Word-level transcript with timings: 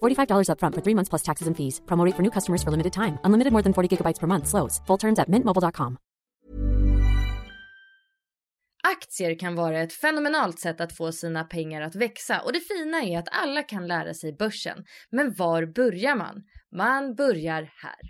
$45 0.00 0.48
upfront 0.48 0.74
for 0.74 0.82
three 0.82 0.94
months 0.94 1.10
plus 1.10 1.22
taxes 1.22 1.48
and 1.48 1.56
fees. 1.56 1.80
Promo 1.86 2.04
rate 2.06 2.16
for 2.16 2.22
new 2.22 2.30
customers 2.30 2.62
for 2.62 2.70
limited 2.70 2.92
time. 2.92 3.18
Unlimited 3.24 3.52
more 3.52 3.62
than 3.62 3.72
40 3.72 3.96
gigabytes 3.96 4.20
per 4.20 4.26
month. 4.26 4.46
Slows. 4.46 4.80
Full 4.86 4.98
terms 4.98 5.18
at 5.18 5.28
mintmobile.com. 5.28 5.96
Aktier 8.82 9.38
kan 9.38 9.54
vara 9.54 9.80
ett 9.80 9.92
fenomenalt 9.92 10.58
sätt 10.58 10.80
att 10.80 10.96
få 10.96 11.12
sina 11.12 11.44
pengar 11.44 11.82
att 11.82 11.94
växa 11.94 12.40
och 12.40 12.52
det 12.52 12.60
fina 12.60 13.02
är 13.02 13.18
att 13.18 13.28
alla 13.30 13.62
kan 13.62 13.86
lära 13.86 14.14
sig 14.14 14.32
börsen. 14.32 14.84
Men 15.10 15.34
var 15.34 15.66
börjar 15.66 16.16
man? 16.16 16.42
Man 16.76 17.14
börjar 17.14 17.62
här. 17.62 18.00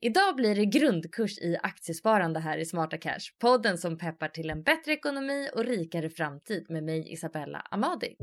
Idag 0.00 0.36
blir 0.36 0.54
det 0.54 0.66
grundkurs 0.66 1.38
i 1.38 1.56
aktiesparande 1.62 2.40
här 2.40 2.58
i 2.58 2.64
Smarta 2.64 2.98
Cash. 2.98 3.32
Podden 3.40 3.78
som 3.78 3.98
peppar 3.98 4.28
till 4.28 4.50
en 4.50 4.62
bättre 4.62 4.92
ekonomi 4.92 5.48
och 5.54 5.64
rikare 5.64 6.10
framtid 6.10 6.66
med 6.68 6.84
mig 6.84 7.12
Isabella 7.12 7.66
Amadi. 7.70 8.16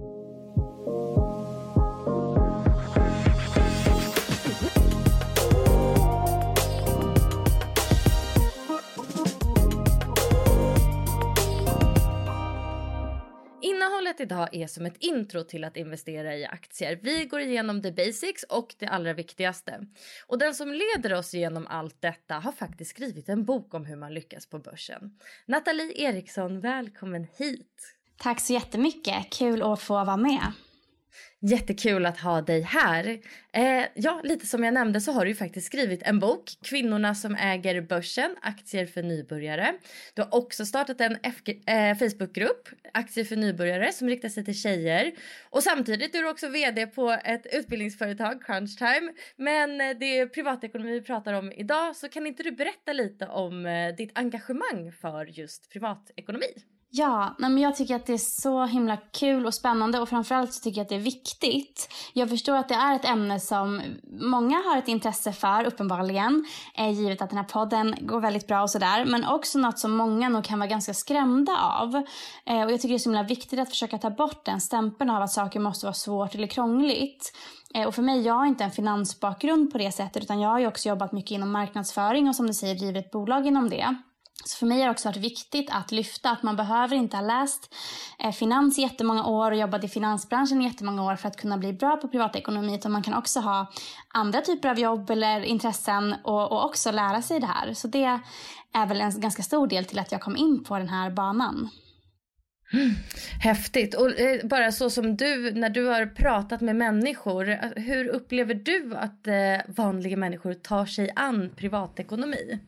Innehållet 13.82 14.20
idag 14.20 14.50
är 14.52 14.68
som 14.68 14.86
ett 14.86 14.98
intro 14.98 15.44
till 15.44 15.64
att 15.64 15.78
investera 15.78 16.36
i 16.36 16.46
aktier. 16.46 17.00
Vi 17.04 17.26
går 17.26 17.40
igenom 17.40 17.82
the 17.82 17.92
basics 17.92 18.44
och 18.44 18.76
det 18.80 18.86
allra 18.86 19.14
viktigaste. 19.14 19.86
Och 20.28 20.38
den 20.38 20.56
som 20.56 20.74
leder 20.74 21.14
oss 21.14 21.34
genom 21.34 21.68
allt 21.68 22.02
detta 22.02 22.36
har 22.36 22.52
faktiskt 22.52 22.92
skrivit 22.92 23.30
en 23.30 23.46
bok 23.46 23.74
om 23.74 23.86
hur 23.86 23.96
man 23.96 24.14
lyckas 24.14 24.46
på 24.46 24.60
börsen. 24.60 25.20
Nathalie 25.46 25.94
Eriksson, 25.96 26.60
välkommen 26.60 27.28
hit! 27.38 27.96
Tack 28.18 28.40
så 28.40 28.54
jättemycket. 28.54 29.30
Kul 29.30 29.62
att 29.62 29.82
få 29.82 29.94
vara 29.94 30.18
med. 30.18 30.52
Jättekul 31.44 32.06
att 32.06 32.20
ha 32.20 32.42
dig 32.42 32.62
här. 32.62 33.20
Eh, 33.54 33.86
ja, 33.94 34.22
lite 34.24 34.46
som 34.46 34.64
jag 34.64 34.74
nämnde 34.74 35.02
så 35.02 35.12
har 35.12 35.26
du 35.26 35.32
ju 35.32 35.36
faktiskt 35.36 35.68
skrivit 35.68 36.04
en 36.04 36.20
bok, 36.20 36.44
Kvinnorna 36.64 37.16
som 37.16 37.36
äger 37.36 37.82
börsen, 37.82 38.36
aktier 38.42 38.86
för 38.86 39.04
nybörjare. 39.04 39.74
Du 40.14 40.22
har 40.22 40.36
också 40.36 40.66
startat 40.66 41.02
en 41.02 41.18
eh, 41.66 41.98
Facebookgrupp, 41.98 42.70
Aktier 42.94 43.26
för 43.26 43.36
nybörjare, 43.36 43.92
som 43.92 44.08
riktar 44.08 44.30
sig 44.30 44.46
till 44.46 44.62
tjejer. 44.62 45.12
Och 45.50 45.64
samtidigt 45.64 46.16
är 46.16 46.22
du 46.22 46.30
också 46.30 46.50
VD 46.50 46.88
på 46.88 47.12
ett 47.24 47.46
utbildningsföretag, 47.52 48.44
Crunchtime. 48.46 49.14
Men 49.36 49.82
eh, 49.82 49.98
det 50.00 50.20
är 50.20 50.26
privatekonomi 50.26 50.92
vi 50.92 51.02
pratar 51.02 51.34
om 51.34 51.52
idag, 51.52 51.96
så 51.96 52.10
kan 52.10 52.28
inte 52.28 52.44
du 52.44 52.52
berätta 52.52 52.94
lite 52.94 53.28
om 53.28 53.66
eh, 53.66 53.96
ditt 53.96 54.12
engagemang 54.18 54.92
för 54.92 55.26
just 55.26 55.70
privatekonomi? 55.70 56.54
Ja, 56.94 57.36
nej 57.40 57.50
men 57.50 57.64
jag 57.64 57.76
tycker 57.76 57.96
att 57.96 58.06
det 58.06 58.14
är 58.14 58.42
så 58.42 58.66
himla 58.66 58.98
kul 58.98 59.46
och 59.46 59.54
spännande 59.54 60.00
och 60.00 60.10
framförallt 60.10 60.54
så 60.54 60.64
tycker 60.64 60.78
jag 60.78 60.86
att 60.86 60.90
det 60.90 60.96
är 60.96 61.00
viktigt. 61.00 61.94
Jag 62.14 62.30
förstår 62.30 62.56
att 62.56 62.70
det 62.70 62.76
är 62.76 62.96
ett 62.96 63.06
ämne 63.06 63.40
som 63.40 63.82
många 64.22 64.58
har 64.58 64.78
ett 64.78 64.88
intresse 64.88 65.34
för 65.34 65.66
uppenbarligen, 65.66 66.46
eh, 66.78 66.92
givet 66.92 67.22
att 67.22 67.30
den 67.30 67.38
här 67.38 67.46
podden 67.46 67.96
går 68.02 68.20
väldigt 68.20 68.48
bra 68.48 68.62
och 68.62 68.70
sådär, 68.70 69.06
men 69.06 69.26
också 69.26 69.60
något 69.60 69.80
som 69.80 69.92
många 69.96 70.30
nog 70.30 70.44
kan 70.44 70.60
vara 70.60 70.70
ganska 70.70 70.94
skrämda 70.94 71.58
av. 71.58 71.96
Eh, 72.46 72.64
och 72.64 72.72
jag 72.72 72.82
tycker 72.82 72.90
det 72.90 72.96
är 72.96 73.00
så 73.00 73.10
himla 73.10 73.24
viktigt 73.24 73.60
att 73.60 73.70
försöka 73.70 73.98
ta 73.98 74.10
bort 74.10 74.46
den 74.46 74.62
stämpeln 74.62 75.10
av 75.10 75.22
att 75.24 75.32
saker 75.32 75.60
måste 75.60 75.86
vara 75.86 75.94
svårt 75.94 76.36
eller 76.36 76.48
krångligt. 76.48 77.34
Eh, 77.76 77.88
och 77.88 77.96
för 77.96 78.02
mig, 78.02 78.22
jag 78.22 78.34
har 78.34 78.46
inte 78.46 78.64
en 78.64 78.72
finansbakgrund 78.72 79.72
på 79.72 79.78
det 79.78 79.92
sättet, 79.92 80.24
utan 80.24 80.40
jag 80.40 80.50
har 80.50 80.60
ju 80.60 80.68
också 80.68 80.90
jobbat 80.90 81.12
mycket 81.12 81.32
inom 81.32 81.52
marknadsföring 81.52 82.30
och 82.30 82.36
som 82.36 82.48
du 82.48 82.54
säger 82.54 82.76
drivit 82.76 83.12
bolag 83.12 83.48
inom 83.48 83.70
det. 83.70 83.96
Så 84.44 84.58
för 84.58 84.66
mig 84.66 84.80
har 84.80 84.86
det 84.86 84.92
också 84.92 85.10
varit 85.10 85.18
viktigt 85.18 85.70
att 85.72 85.92
lyfta 85.92 86.32
att 86.32 86.44
man 86.44 86.56
behöver 86.56 86.96
inte 86.96 87.18
ha 87.18 87.24
läst 87.24 87.74
eh, 88.24 88.32
finans 88.32 88.80
i 88.80 88.82
jättemånga 88.82 89.26
år 89.26 89.52
och 89.52 89.58
jobbat 89.58 89.84
i 89.84 89.88
finansbranschen 89.88 90.62
i 90.62 90.66
jättemånga 90.66 91.04
år 91.04 91.16
för 91.16 91.28
att 91.28 91.38
kunna 91.38 91.58
bli 91.58 91.74
bra 91.74 91.98
på 91.98 92.08
privatekonomi. 92.08 92.76
Utan 92.76 92.92
man 92.92 93.04
kan 93.04 93.14
också 93.14 93.40
ha 93.40 93.72
andra 94.14 94.42
typer 94.42 94.70
av 94.70 94.80
jobb 94.80 95.10
eller 95.10 95.42
intressen 95.42 96.16
och, 96.24 96.52
och 96.52 96.66
också 96.66 96.92
lära 96.92 97.22
sig 97.22 97.40
det 97.40 97.46
här. 97.46 97.74
Så 97.74 97.88
det 97.88 98.20
är 98.74 98.86
väl 98.86 99.02
en 99.02 99.20
ganska 99.22 99.44
stor 99.44 99.68
del 99.68 99.86
till 99.86 100.00
att 100.00 100.12
jag 100.12 100.22
kom 100.22 100.38
in 100.38 100.64
på 100.64 100.78
den 100.78 100.90
här 100.90 101.10
banan. 101.10 101.70
Häftigt. 103.40 103.96
Och 103.96 104.20
eh, 104.20 104.48
bara 104.48 104.72
så 104.72 104.90
som 104.90 105.18
du, 105.18 105.52
när 105.52 105.70
du 105.70 105.86
har 105.86 106.06
pratat 106.06 106.62
med 106.62 106.76
människor, 106.76 107.50
eh, 107.50 107.58
hur 107.76 108.08
upplever 108.08 108.54
du 108.54 108.96
att 108.96 109.28
eh, 109.28 109.74
vanliga 109.76 110.18
människor 110.18 110.54
tar 110.54 110.86
sig 110.86 111.12
an 111.16 111.50
privatekonomi? 111.56 112.60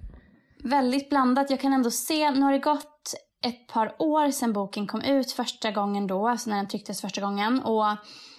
Väldigt 0.63 1.09
blandat. 1.09 1.49
Jag 1.49 1.59
kan 1.59 1.73
ändå 1.73 1.91
se, 1.91 2.31
nu 2.31 2.41
har 2.41 2.51
det 2.51 2.59
gått 2.59 3.13
ett 3.45 3.67
par 3.67 3.95
år 3.99 4.31
sedan 4.31 4.53
boken 4.53 4.87
kom 4.87 5.01
ut 5.01 5.31
första 5.31 5.71
gången 5.71 6.07
då, 6.07 6.27
alltså 6.27 6.49
när 6.49 6.57
den 6.57 6.67
trycktes 6.67 7.01
första 7.01 7.21
gången. 7.21 7.59
Och 7.59 7.85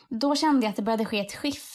då 0.09 0.35
kände 0.35 0.67
jag 0.67 0.71
att 0.71 0.77
det 0.77 0.83
började 0.83 1.05
ske 1.05 1.21
ett 1.21 1.37
skifte. 1.37 1.74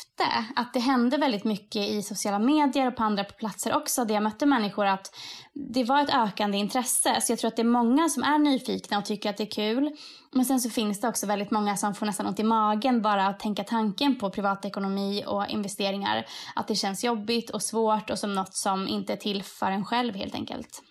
Att 0.55 0.73
det 0.73 0.79
hände 0.79 1.17
väldigt 1.17 1.43
mycket 1.43 1.87
i 1.87 2.01
sociala 2.01 2.39
medier 2.39 2.87
och 2.87 2.95
på 2.95 3.03
andra 3.03 3.23
platser 3.23 3.75
också. 3.75 4.05
Där 4.05 4.13
jag 4.13 4.23
mötte 4.23 4.45
människor 4.45 4.85
att 4.85 5.15
det 5.53 5.83
var 5.83 6.03
ett 6.03 6.13
ökande 6.13 6.57
intresse. 6.57 7.21
Så 7.21 7.31
jag 7.31 7.39
tror 7.39 7.47
att 7.47 7.55
det 7.55 7.61
är 7.61 7.63
många 7.63 8.09
som 8.09 8.23
är 8.23 8.39
nyfikna 8.39 8.97
och 8.97 9.05
tycker 9.05 9.29
att 9.29 9.37
det 9.37 9.43
är 9.43 9.51
kul. 9.51 9.91
Men 10.31 10.45
sen 10.45 10.59
så 10.59 10.69
finns 10.69 11.01
det 11.01 11.07
också 11.07 11.27
väldigt 11.27 11.51
många 11.51 11.77
som 11.77 11.95
får 11.95 12.05
nästan 12.05 12.27
ont 12.27 12.39
i 12.39 12.43
magen 12.43 13.01
bara 13.01 13.27
att 13.27 13.39
tänka 13.39 13.63
tanken 13.63 14.15
på 14.19 14.29
privatekonomi 14.29 15.23
och 15.27 15.49
investeringar. 15.49 16.25
Att 16.55 16.67
det 16.67 16.75
känns 16.75 17.03
jobbigt 17.03 17.49
och 17.49 17.61
svårt 17.61 18.09
och 18.09 18.19
som 18.19 18.35
något 18.35 18.55
som 18.55 18.87
inte 18.87 19.13
är 19.13 19.17
till 19.17 19.43
för 19.43 19.71
en 19.71 19.85
själv 19.85 20.15
helt 20.15 20.35
enkelt. 20.35 20.81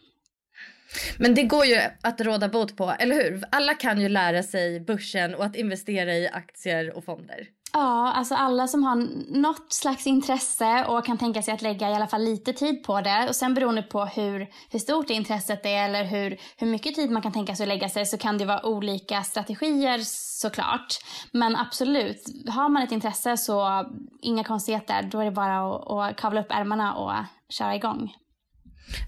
Men 1.19 1.35
det 1.35 1.43
går 1.43 1.65
ju 1.65 1.81
att 2.03 2.21
råda 2.21 2.49
bot 2.49 2.77
på, 2.77 2.95
eller 2.99 3.15
hur? 3.15 3.45
Alla 3.51 3.75
kan 3.75 4.01
ju 4.01 4.09
lära 4.09 4.43
sig 4.43 4.81
börsen 4.81 5.35
och 5.35 5.45
att 5.45 5.57
investera 5.57 6.15
i 6.15 6.29
aktier 6.29 6.97
och 6.97 7.05
fonder. 7.05 7.49
Ja, 7.73 8.13
alltså 8.13 8.35
alla 8.35 8.69
som 8.69 8.83
har 8.83 8.97
något 9.41 9.73
slags 9.73 10.07
intresse 10.07 10.85
och 10.85 11.05
kan 11.05 11.19
tänka 11.19 11.43
sig 11.43 11.55
att 11.55 11.63
lägga 11.63 11.91
i 11.91 11.95
alla 11.95 12.07
fall 12.07 12.25
lite 12.25 12.53
tid 12.53 12.85
på 12.85 13.01
det. 13.01 13.27
Och 13.29 13.37
sen 13.37 13.55
beroende 13.55 13.83
på 13.83 14.05
hur, 14.05 14.47
hur 14.71 14.79
stort 14.79 15.11
intresset 15.11 15.67
är 15.67 15.85
eller 15.85 16.05
hur, 16.05 16.37
hur 16.57 16.67
mycket 16.67 16.95
tid 16.95 17.11
man 17.11 17.23
kan 17.23 17.33
tänka 17.33 17.55
sig 17.55 17.65
att 17.65 17.69
lägga 17.69 17.89
sig 17.89 18.07
så 18.07 18.19
kan 18.19 18.39
det 18.39 18.45
vara 18.45 18.67
olika 18.67 19.23
strategier 19.23 20.01
såklart. 20.41 20.95
Men 21.33 21.57
absolut, 21.57 22.23
har 22.49 22.69
man 22.69 22.83
ett 22.83 22.93
intresse 22.93 23.37
så 23.37 23.85
inga 24.23 24.45
konstigheter. 24.45 25.03
Då 25.03 25.21
är 25.21 25.25
det 25.25 25.31
bara 25.31 25.77
att, 25.77 25.91
att 25.91 26.17
kavla 26.17 26.41
upp 26.41 26.51
ärmarna 26.51 26.95
och 26.95 27.13
köra 27.49 27.77
igång. 27.77 28.13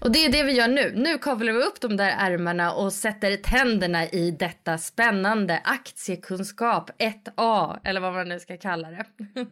Och 0.01 0.11
det 0.11 0.25
är 0.25 0.31
det 0.31 0.43
vi 0.43 0.51
gör 0.51 0.67
nu. 0.67 0.93
Nu 0.95 1.17
kavlar 1.17 1.53
vi 1.53 1.63
upp 1.63 1.81
de 1.81 1.97
där 1.97 2.15
ärmarna 2.19 2.73
och 2.73 2.93
sätter 2.93 3.37
tänderna 3.37 4.05
i 4.05 4.31
detta 4.31 4.77
spännande 4.77 5.61
aktiekunskap 5.63 6.89
1A 6.99 7.79
eller 7.83 8.01
vad 8.01 8.13
man 8.13 8.29
nu 8.29 8.39
ska 8.39 8.57
kalla 8.57 8.91
det. 8.91 9.05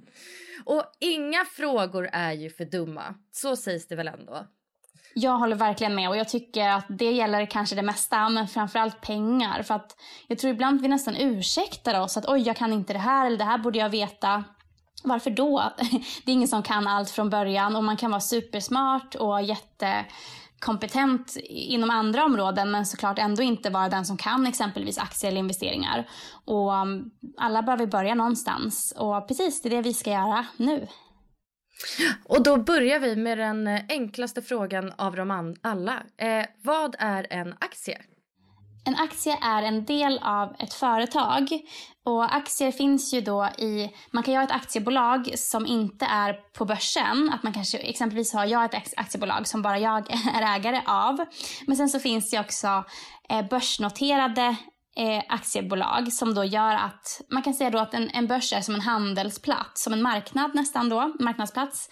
och 0.65 0.83
inga 0.99 1.45
frågor 1.45 2.09
är 2.11 2.31
ju 2.31 2.49
för 2.49 2.65
dumma. 2.65 3.15
Så 3.31 3.55
sägs 3.55 3.87
det 3.87 3.95
väl 3.95 4.07
ändå. 4.07 4.47
Jag 5.13 5.37
håller 5.37 5.55
verkligen 5.55 5.95
med 5.95 6.09
och 6.09 6.17
jag 6.17 6.29
tycker 6.29 6.69
att 6.69 6.85
det 6.89 7.11
gäller 7.11 7.45
kanske 7.45 7.75
det 7.75 7.81
mesta 7.81 8.29
men 8.29 8.47
framförallt 8.47 9.01
pengar. 9.01 9.63
För 9.63 9.73
att 9.73 9.95
jag 10.27 10.37
tror 10.37 10.53
ibland 10.53 10.81
vi 10.81 10.87
nästan 10.87 11.15
ursäktar 11.15 12.01
oss 12.01 12.17
att 12.17 12.25
oj 12.27 12.41
jag 12.41 12.55
kan 12.55 12.73
inte 12.73 12.93
det 12.93 12.99
här 12.99 13.27
eller 13.27 13.37
det 13.37 13.43
här 13.43 13.57
borde 13.57 13.79
jag 13.79 13.89
veta. 13.89 14.43
Varför 15.03 15.29
då? 15.29 15.73
Det 16.25 16.31
är 16.31 16.33
ingen 16.33 16.47
som 16.47 16.63
kan 16.63 16.87
allt 16.87 17.09
från 17.09 17.29
början 17.29 17.75
och 17.75 17.83
man 17.83 17.97
kan 17.97 18.11
vara 18.11 18.21
supersmart 18.21 19.15
och 19.15 19.41
jättekompetent 19.41 21.37
inom 21.49 21.89
andra 21.89 22.25
områden 22.25 22.71
men 22.71 22.85
såklart 22.85 23.19
ändå 23.19 23.43
inte 23.43 23.69
vara 23.69 23.89
den 23.89 24.05
som 24.05 24.17
kan 24.17 24.47
exempelvis 24.47 24.97
aktier 24.97 25.31
eller 25.31 25.39
investeringar. 25.39 26.09
Och 26.45 26.73
um, 26.73 27.11
alla 27.37 27.61
behöver 27.61 27.85
börja 27.85 28.15
någonstans 28.15 28.93
och 28.97 29.27
precis 29.27 29.61
det 29.61 29.69
är 29.69 29.75
det 29.75 29.81
vi 29.81 29.93
ska 29.93 30.09
göra 30.09 30.45
nu. 30.57 30.87
Och 32.25 32.43
då 32.43 32.57
börjar 32.57 32.99
vi 32.99 33.15
med 33.15 33.37
den 33.37 33.67
eh, 33.67 33.81
enklaste 33.89 34.41
frågan 34.41 34.93
av 34.97 35.15
dem 35.15 35.55
alla. 35.61 36.03
Eh, 36.17 36.45
vad 36.63 36.95
är 36.99 37.27
en 37.29 37.53
aktie? 37.59 38.01
En 38.89 38.95
aktie 38.95 39.37
är 39.41 39.63
en 39.63 39.85
del 39.85 40.19
av 40.23 40.55
ett 40.59 40.73
företag 40.73 41.47
och 42.05 42.35
aktier 42.35 42.71
finns 42.71 43.13
ju 43.13 43.21
då 43.21 43.45
i, 43.45 43.89
man 44.11 44.23
kan 44.23 44.33
ju 44.33 44.37
ha 44.37 44.45
ett 44.45 44.51
aktiebolag 44.51 45.31
som 45.35 45.65
inte 45.65 46.05
är 46.05 46.33
på 46.57 46.65
börsen, 46.65 47.31
att 47.33 47.43
man 47.43 47.53
kanske 47.53 47.77
exempelvis 47.77 48.33
har 48.33 48.45
jag 48.45 48.75
ett 48.75 48.93
aktiebolag 48.97 49.47
som 49.47 49.61
bara 49.61 49.79
jag 49.79 50.11
är 50.35 50.55
ägare 50.55 50.81
av. 50.85 51.25
Men 51.67 51.77
sen 51.77 51.89
så 51.89 51.99
finns 51.99 52.29
det 52.31 52.39
också 52.39 52.83
eh, 53.29 53.47
börsnoterade 53.49 54.55
eh, 54.95 55.23
aktiebolag 55.29 56.13
som 56.13 56.33
då 56.33 56.43
gör 56.43 56.75
att, 56.75 57.21
man 57.31 57.43
kan 57.43 57.53
säga 57.53 57.69
då 57.69 57.79
att 57.79 57.93
en, 57.93 58.09
en 58.09 58.27
börs 58.27 58.53
är 58.53 58.61
som 58.61 58.75
en 58.75 58.81
handelsplats, 58.81 59.83
som 59.83 59.93
en 59.93 60.01
marknad 60.01 60.55
nästan 60.55 60.89
då, 60.89 61.13
marknadsplats 61.19 61.89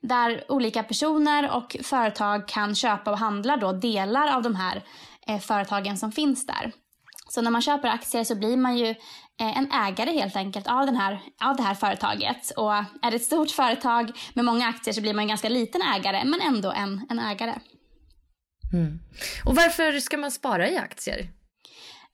där 0.00 0.44
olika 0.48 0.82
personer 0.82 1.50
och 1.50 1.76
företag 1.82 2.48
kan 2.48 2.74
köpa 2.74 3.10
och 3.10 3.18
handla 3.18 3.56
då 3.56 3.72
delar 3.72 4.36
av 4.36 4.42
de 4.42 4.54
här 4.54 4.82
företagen 5.40 5.96
som 5.96 6.12
finns 6.12 6.46
där. 6.46 6.72
Så 7.28 7.42
när 7.42 7.50
man 7.50 7.62
köper 7.62 7.88
aktier 7.88 8.24
så 8.24 8.34
blir 8.34 8.56
man 8.56 8.78
ju 8.78 8.86
eh, 9.40 9.58
en 9.58 9.72
ägare 9.72 10.12
helt 10.12 10.36
enkelt 10.36 10.66
av, 10.66 10.86
den 10.86 10.96
här, 10.96 11.20
av 11.44 11.56
det 11.56 11.62
här 11.62 11.74
företaget. 11.74 12.50
Och 12.56 12.72
är 12.72 13.10
det 13.10 13.16
ett 13.16 13.24
stort 13.24 13.50
företag 13.50 14.10
med 14.34 14.44
många 14.44 14.66
aktier 14.66 14.94
så 14.94 15.00
blir 15.00 15.14
man 15.14 15.22
en 15.22 15.28
ganska 15.28 15.48
liten 15.48 15.82
ägare 15.82 16.24
men 16.24 16.40
ändå 16.40 16.72
en, 16.72 17.06
en 17.10 17.18
ägare. 17.18 17.54
Mm. 18.72 18.98
Och 19.44 19.56
varför 19.56 20.00
ska 20.00 20.16
man 20.16 20.30
spara 20.30 20.68
i 20.68 20.76
aktier? 20.76 21.30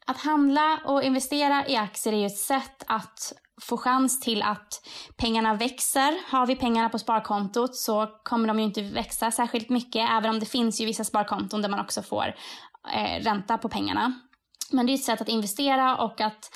Att 0.06 0.20
handla 0.20 0.80
och 0.84 1.02
investera 1.02 1.66
i 1.66 1.76
aktier 1.76 2.12
är 2.12 2.18
ju 2.18 2.26
ett 2.26 2.38
sätt 2.38 2.84
att 2.86 3.32
få 3.62 3.76
chans 3.76 4.20
till 4.20 4.42
att 4.42 4.88
pengarna 5.16 5.54
växer. 5.54 6.30
Har 6.30 6.46
vi 6.46 6.56
pengarna 6.56 6.88
på 6.88 6.98
sparkontot 6.98 7.76
så 7.76 8.06
kommer 8.22 8.48
de 8.48 8.58
ju 8.58 8.64
inte 8.64 8.82
växa 8.82 9.30
särskilt 9.30 9.68
mycket 9.68 10.10
även 10.10 10.30
om 10.30 10.40
det 10.40 10.46
finns 10.46 10.80
ju 10.80 10.86
vissa 10.86 11.04
sparkonton 11.04 11.62
där 11.62 11.68
man 11.68 11.80
också 11.80 12.02
får 12.02 12.34
eh, 12.94 13.24
ränta 13.24 13.58
på 13.58 13.68
pengarna. 13.68 14.12
Men 14.72 14.86
det 14.86 14.92
är 14.92 14.94
ett 14.94 15.04
sätt 15.04 15.20
att 15.20 15.28
investera 15.28 15.96
och 15.96 16.20
att 16.20 16.54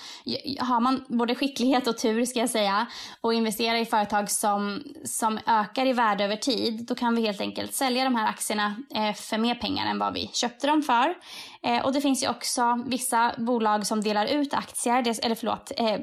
har 0.60 0.80
man 0.80 1.04
både 1.08 1.34
skicklighet 1.34 1.86
och 1.86 1.98
tur 1.98 2.24
ska 2.24 2.38
jag 2.38 2.50
säga 2.50 2.86
och 3.20 3.34
investera 3.34 3.78
i 3.78 3.84
företag 3.84 4.30
som, 4.30 4.82
som 5.04 5.38
ökar 5.46 5.86
i 5.86 5.92
värde 5.92 6.24
över 6.24 6.36
tid, 6.36 6.86
då 6.86 6.94
kan 6.94 7.14
vi 7.14 7.22
helt 7.22 7.40
enkelt 7.40 7.74
sälja 7.74 8.04
de 8.04 8.14
här 8.14 8.28
aktierna 8.28 8.76
eh, 8.94 9.14
för 9.14 9.38
mer 9.38 9.54
pengar 9.54 9.86
än 9.86 9.98
vad 9.98 10.14
vi 10.14 10.30
köpte 10.32 10.66
dem 10.66 10.82
för. 10.82 11.14
Eh, 11.62 11.84
och 11.84 11.92
det 11.92 12.00
finns 12.00 12.22
ju 12.22 12.28
också 12.28 12.84
vissa 12.86 13.34
bolag 13.38 13.86
som 13.86 14.00
delar 14.00 14.26
ut 14.26 14.54
aktier, 14.54 15.24
eller 15.24 15.34
förlåt, 15.34 15.72
eh, 15.76 16.00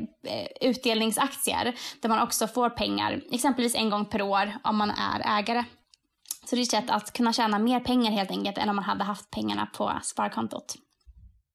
utdelningsaktier, 0.61 1.75
där 2.01 2.09
man 2.09 2.21
också 2.21 2.47
får 2.47 2.69
pengar, 2.69 3.21
exempelvis 3.31 3.75
en 3.75 3.89
gång 3.89 4.05
per 4.05 4.21
år 4.21 4.53
om 4.63 4.77
man 4.77 4.91
är 4.91 5.39
ägare. 5.39 5.63
Så 6.45 6.55
det 6.55 6.61
är 6.61 6.63
ett 6.63 6.71
sätt 6.71 6.89
att 6.89 7.13
kunna 7.13 7.33
tjäna 7.33 7.59
mer 7.59 7.79
pengar 7.79 8.11
helt 8.11 8.31
enkelt 8.31 8.57
än 8.57 8.69
om 8.69 8.75
man 8.75 8.85
hade 8.85 9.03
haft 9.03 9.31
pengarna 9.31 9.65
på 9.65 9.99
sparkontot. 10.03 10.75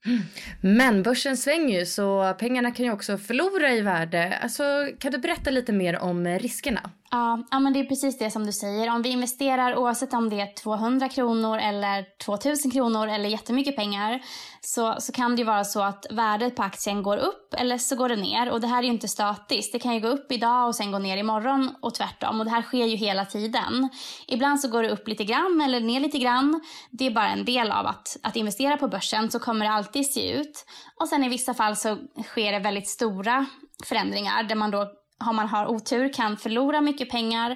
Mm. 0.06 0.22
Men 0.60 1.02
börsen 1.02 1.36
svänger 1.36 1.78
ju 1.78 1.86
så 1.86 2.34
pengarna 2.38 2.70
kan 2.70 2.86
ju 2.86 2.92
också 2.92 3.18
förlora 3.18 3.72
i 3.72 3.80
värde. 3.80 4.38
Alltså, 4.42 4.62
kan 4.98 5.12
du 5.12 5.18
berätta 5.18 5.50
lite 5.50 5.72
mer 5.72 5.98
om 5.98 6.26
riskerna? 6.26 6.90
Ja, 7.10 7.42
ja, 7.50 7.58
men 7.58 7.72
det 7.72 7.80
är 7.80 7.84
precis 7.84 8.18
det 8.18 8.30
som 8.30 8.46
du 8.46 8.52
säger. 8.52 8.90
Om 8.90 9.02
vi 9.02 9.08
investerar 9.08 9.76
oavsett 9.76 10.14
om 10.14 10.28
det 10.28 10.40
är 10.40 10.54
200 10.54 11.08
kronor 11.08 11.58
eller 11.58 12.18
2000 12.24 12.70
kronor 12.70 13.08
eller 13.08 13.28
jättemycket 13.28 13.76
pengar 13.76 14.20
så, 14.60 14.96
så 14.98 15.12
kan 15.12 15.36
det 15.36 15.40
ju 15.40 15.46
vara 15.46 15.64
så 15.64 15.82
att 15.82 16.06
värdet 16.10 16.56
på 16.56 16.62
aktien 16.62 17.02
går 17.02 17.16
upp 17.16 17.54
eller 17.54 17.78
så 17.78 17.96
går 17.96 18.08
det 18.08 18.16
ner. 18.16 18.50
Och 18.50 18.60
det 18.60 18.66
här 18.66 18.78
är 18.78 18.82
ju 18.82 18.88
inte 18.88 19.08
statiskt. 19.08 19.72
Det 19.72 19.78
kan 19.78 19.94
ju 19.94 20.00
gå 20.00 20.08
upp 20.08 20.32
idag 20.32 20.68
och 20.68 20.74
sen 20.74 20.92
gå 20.92 20.98
ner 20.98 21.16
imorgon 21.16 21.74
och 21.80 21.94
tvärtom. 21.94 22.38
Och 22.38 22.44
det 22.44 22.50
här 22.50 22.62
sker 22.62 22.86
ju 22.86 22.96
hela 22.96 23.24
tiden. 23.24 23.88
Ibland 24.26 24.60
så 24.60 24.68
går 24.68 24.82
det 24.82 24.90
upp 24.90 25.08
lite 25.08 25.24
grann 25.24 25.60
eller 25.64 25.80
ner 25.80 26.00
lite 26.00 26.18
grann. 26.18 26.60
Det 26.90 27.06
är 27.06 27.10
bara 27.10 27.28
en 27.28 27.44
del 27.44 27.72
av 27.72 27.86
att, 27.86 28.16
att 28.22 28.36
investera 28.36 28.76
på 28.76 28.88
börsen. 28.88 29.30
Så 29.30 29.38
kommer 29.38 29.64
det 29.64 29.72
alltid 29.72 30.12
se 30.12 30.32
ut. 30.32 30.64
Och 31.00 31.08
sen 31.08 31.24
i 31.24 31.28
vissa 31.28 31.54
fall 31.54 31.76
så 31.76 31.96
sker 32.24 32.52
det 32.52 32.58
väldigt 32.58 32.88
stora 32.88 33.46
förändringar 33.84 34.42
där 34.42 34.54
man 34.54 34.70
då 34.70 34.92
om 35.24 35.36
man 35.36 35.48
har 35.48 35.66
otur 35.66 36.12
kan 36.12 36.36
förlora 36.36 36.80
mycket 36.80 37.10
pengar 37.10 37.50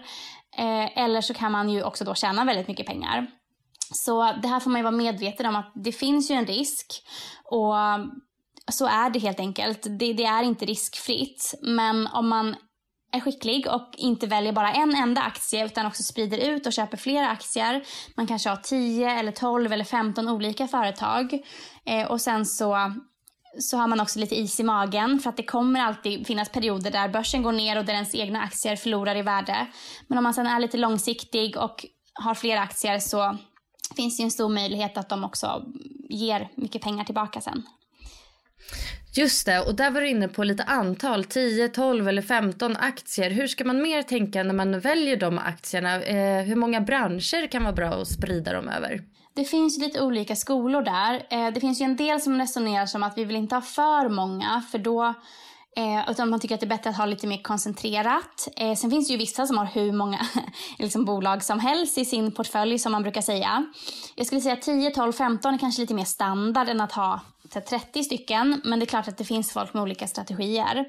eh, 0.59 0.99
eller 0.99 1.21
så 1.21 1.35
kan 1.35 1.53
man 1.53 1.69
ju 1.69 1.83
också 1.83 2.05
då 2.05 2.15
tjäna 2.15 2.45
väldigt 2.45 2.69
mycket 2.69 2.87
pengar. 2.87 3.27
Så 3.95 4.33
det 4.43 4.49
här 4.49 4.61
får 4.61 4.71
man 4.71 4.79
ju 4.79 4.83
vara 4.83 4.97
medveten 4.97 5.47
om 5.47 5.57
att 5.57 5.73
det 5.75 5.93
finns 5.93 6.31
ju 6.31 6.35
en 6.35 6.47
risk 6.47 6.87
och 7.45 7.75
så 8.73 8.87
är 8.87 9.11
det 9.11 9.19
helt 9.19 9.41
enkelt. 9.41 9.83
Det, 9.83 10.13
det 10.13 10.25
är 10.25 10.43
inte 10.43 10.65
riskfritt 10.65 11.55
men 11.63 12.07
om 12.07 12.29
man 12.29 12.57
är 13.13 13.21
skicklig 13.21 13.67
och 13.67 13.91
inte 13.97 14.27
väljer 14.27 14.53
bara 14.53 14.73
en 14.73 14.95
enda 14.95 15.21
aktie 15.21 15.67
utan 15.67 15.87
också 15.87 16.03
sprider 16.03 16.39
ut 16.39 16.67
och 16.67 16.73
köper 16.73 16.97
flera 16.97 17.29
aktier. 17.29 17.85
Man 18.17 18.27
kanske 18.27 18.49
har 18.49 18.57
10 18.57 19.11
eller 19.11 19.33
12 19.33 19.73
eller 19.73 19.85
15 19.85 20.29
olika 20.29 20.69
företag 20.69 21.39
eh, 21.87 22.11
och 22.11 22.21
sen 22.21 22.47
så 22.47 22.93
så 23.61 23.77
har 23.77 23.87
man 23.89 24.01
också 24.01 24.19
lite 24.19 24.35
is 24.35 24.61
i 24.61 24.63
magen 24.63 25.19
för 25.19 25.31
att 25.31 25.37
det 25.37 25.43
kommer 25.43 25.81
alltid 25.81 26.27
finnas 26.27 26.49
perioder 26.49 26.91
där 26.91 27.09
börsen 27.09 27.43
går 27.43 27.53
ner 27.53 27.79
och 27.79 27.85
där 27.85 27.95
ens 27.95 28.15
egna 28.15 28.43
aktier 28.43 28.77
förlorar 28.77 29.17
i 29.17 29.23
värde. 29.23 29.67
Men 30.07 30.19
om 30.19 30.25
man 30.25 30.35
sedan 30.35 30.47
är 30.47 30.61
lite 30.61 30.77
långsiktig 30.77 31.57
och 31.57 31.87
har 32.15 32.35
fler 32.35 32.57
aktier 32.57 32.99
så 32.99 33.39
finns 33.97 34.17
det 34.17 34.23
en 34.23 34.31
stor 34.31 34.49
möjlighet 34.49 34.97
att 34.97 35.09
de 35.09 35.25
också 35.25 35.65
ger 36.09 36.49
mycket 36.57 36.83
pengar 36.83 37.05
tillbaka 37.05 37.41
sen. 37.41 37.63
Just 39.15 39.47
det, 39.47 39.61
och 39.61 39.75
där 39.75 39.91
var 39.91 40.01
du 40.01 40.09
inne 40.09 40.29
på 40.29 40.45
lite 40.45 40.63
antal, 40.63 41.25
10, 41.25 41.69
12 41.69 42.09
eller 42.09 42.23
15 42.23 42.77
aktier. 42.77 43.31
Hur 43.31 43.47
ska 43.47 43.65
man 43.65 43.83
mer 43.83 44.03
tänka 44.03 44.43
när 44.43 44.55
man 44.55 44.81
väljer 44.81 45.17
de 45.17 45.39
aktierna? 45.39 46.03
Eh, 46.03 46.43
hur 46.43 46.57
många 46.57 46.81
branscher 46.81 47.47
kan 47.47 47.63
vara 47.63 47.73
bra 47.73 47.89
att 47.89 48.09
sprida 48.09 48.53
dem 48.53 48.69
över? 48.69 49.01
Det 49.35 49.45
finns 49.45 49.79
lite 49.79 50.03
olika 50.03 50.37
skolor 50.37 50.83
där. 50.83 51.27
Eh, 51.31 51.53
det 51.53 51.61
finns 51.61 51.81
ju 51.81 51.85
en 51.85 51.97
del 51.97 52.21
som 52.21 52.39
resonerar 52.39 52.87
som 52.87 53.03
att 53.03 53.19
vi 53.19 53.25
vill 53.25 53.37
inte 53.37 53.55
ha 53.55 53.63
för 53.63 54.09
många 54.09 54.63
för 54.71 54.79
då 54.79 55.15
Eh, 55.77 56.11
utan 56.11 56.31
man 56.31 56.41
tycker 56.41 56.55
att 56.55 56.61
det 56.61 56.67
är 56.67 56.69
bättre 56.69 56.91
att 56.91 56.97
ha 56.97 57.07
lite 57.07 57.27
mer 57.27 57.43
koncentrerat. 57.43 58.49
Eh, 58.57 58.75
sen 58.75 58.91
finns 58.91 59.09
det 59.09 59.13
ju 59.13 59.19
vissa 59.19 59.47
som 59.47 59.59
har 59.59 59.65
hur 59.65 59.93
många 59.93 60.27
liksom, 60.79 61.05
bolag 61.05 61.45
som 61.45 61.61
helst 61.61 61.99
i 61.99 62.05
sin 62.05 62.33
portfölj 62.33 62.79
som 62.79 62.93
man 62.93 63.03
brukar 63.03 63.21
säga. 63.21 63.67
Jag 64.15 64.27
skulle 64.27 64.41
säga 64.41 64.57
10, 64.57 64.91
12, 64.91 65.13
15 65.13 65.55
är 65.55 65.59
kanske 65.59 65.81
lite 65.81 65.95
mer 65.95 66.05
standard 66.05 66.69
än 66.69 66.81
att 66.81 66.93
ha 66.93 67.21
30 67.61 68.05
stycken. 68.05 68.61
Men 68.65 68.79
det 68.79 68.85
är 68.85 68.87
klart 68.87 69.09
att 69.09 69.19
det 69.19 69.25
finns 69.25 69.53
folk 69.53 69.75
med 69.75 69.83
olika 69.83 70.07
strategier. 70.07 70.85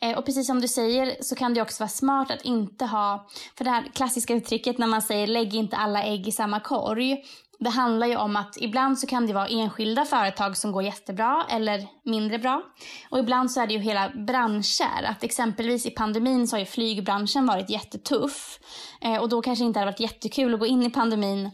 Eh, 0.00 0.18
och 0.18 0.26
precis 0.26 0.46
som 0.46 0.60
du 0.60 0.68
säger 0.68 1.16
så 1.20 1.34
kan 1.34 1.54
det 1.54 1.62
också 1.62 1.82
vara 1.82 1.88
smart 1.88 2.30
att 2.30 2.42
inte 2.42 2.84
ha, 2.84 3.28
för 3.56 3.64
det 3.64 3.70
här 3.70 3.90
klassiska 3.94 4.34
uttrycket 4.34 4.78
när 4.78 4.86
man 4.86 5.02
säger 5.02 5.26
lägg 5.26 5.54
inte 5.54 5.76
alla 5.76 6.02
ägg 6.02 6.28
i 6.28 6.32
samma 6.32 6.60
korg. 6.60 7.24
Det 7.60 7.70
handlar 7.70 8.06
ju 8.06 8.16
om 8.16 8.36
att 8.36 8.56
ibland 8.60 8.98
så 8.98 9.06
kan 9.06 9.26
det 9.26 9.32
vara 9.32 9.48
enskilda 9.48 10.04
företag 10.04 10.56
som 10.56 10.72
går 10.72 10.82
jättebra 10.82 11.46
eller 11.50 11.86
mindre 12.04 12.38
bra. 12.38 12.62
Och 13.10 13.18
ibland 13.18 13.50
så 13.50 13.60
är 13.60 13.66
det 13.66 13.74
ju 13.74 13.80
hela 13.80 14.08
branscher. 14.08 15.04
Att 15.04 15.24
exempelvis 15.24 15.86
i 15.86 15.90
pandemin 15.90 16.48
så 16.48 16.56
har 16.56 16.60
ju 16.60 16.66
flygbranschen 16.66 17.46
varit 17.46 17.70
jättetuff. 17.70 18.58
Eh, 19.00 19.16
och 19.16 19.28
då 19.28 19.42
kanske 19.42 19.64
det 19.64 19.66
inte 19.66 19.78
hade 19.78 19.90
varit 19.90 20.00
jättekul 20.00 20.54
att 20.54 20.60
gå 20.60 20.66
in 20.66 20.82
i 20.82 20.90
pandemin 20.90 21.50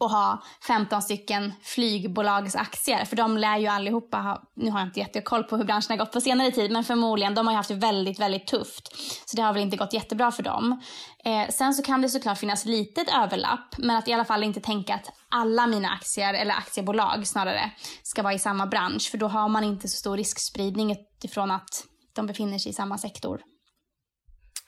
och 0.00 0.10
ha 0.10 0.42
15 0.66 1.02
stycken 1.02 1.52
flygbolagsaktier. 1.62 3.04
För 3.04 3.16
de 3.16 3.38
lär 3.38 3.58
ju 3.58 3.66
allihopa 3.66 4.16
ha, 4.16 4.42
nu 4.56 4.70
har 4.70 4.78
jag 4.78 4.88
inte 4.88 5.00
jättekoll 5.00 5.44
på 5.44 5.56
hur 5.56 5.64
branschen 5.64 5.90
har 5.90 5.96
gått 5.96 6.12
på 6.12 6.20
senare 6.20 6.50
tid, 6.50 6.70
men 6.70 6.84
förmodligen, 6.84 7.34
de 7.34 7.46
har 7.46 7.52
ju 7.52 7.56
haft 7.56 7.68
det 7.68 7.74
väldigt, 7.74 8.20
väldigt 8.20 8.46
tufft. 8.46 8.96
Så 9.26 9.36
det 9.36 9.42
har 9.42 9.52
väl 9.52 9.62
inte 9.62 9.76
gått 9.76 9.92
jättebra 9.92 10.30
för 10.30 10.42
dem. 10.42 10.80
Eh, 11.24 11.48
sen 11.50 11.74
så 11.74 11.82
kan 11.82 12.02
det 12.02 12.08
såklart 12.08 12.38
finnas 12.38 12.64
litet 12.64 13.08
överlapp, 13.14 13.78
men 13.78 13.96
att 13.96 14.08
i 14.08 14.12
alla 14.12 14.24
fall 14.24 14.44
inte 14.44 14.60
tänka 14.60 14.94
att 14.94 15.10
alla 15.28 15.66
mina 15.66 15.88
aktier, 15.88 16.34
eller 16.34 16.54
aktiebolag 16.54 17.26
snarare, 17.26 17.70
ska 18.02 18.22
vara 18.22 18.34
i 18.34 18.38
samma 18.38 18.66
bransch. 18.66 19.10
För 19.10 19.18
då 19.18 19.28
har 19.28 19.48
man 19.48 19.64
inte 19.64 19.88
så 19.88 19.96
stor 19.96 20.16
riskspridning 20.16 20.92
utifrån 20.92 21.50
att 21.50 21.84
de 22.14 22.26
befinner 22.26 22.58
sig 22.58 22.70
i 22.70 22.74
samma 22.74 22.98
sektor. 22.98 23.40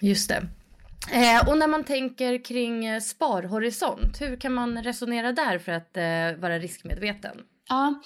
Just 0.00 0.28
det. 0.28 0.61
Eh, 1.10 1.48
och 1.48 1.58
när 1.58 1.66
man 1.66 1.84
tänker 1.84 2.44
kring 2.44 2.86
eh, 2.86 3.00
sparhorisont, 3.00 4.20
hur 4.20 4.36
kan 4.36 4.54
man 4.54 4.82
resonera 4.82 5.32
där 5.32 5.58
för 5.58 5.72
att 5.72 5.96
eh, 5.96 6.40
vara 6.40 6.58
riskmedveten? 6.58 7.36
Ja, 7.68 8.00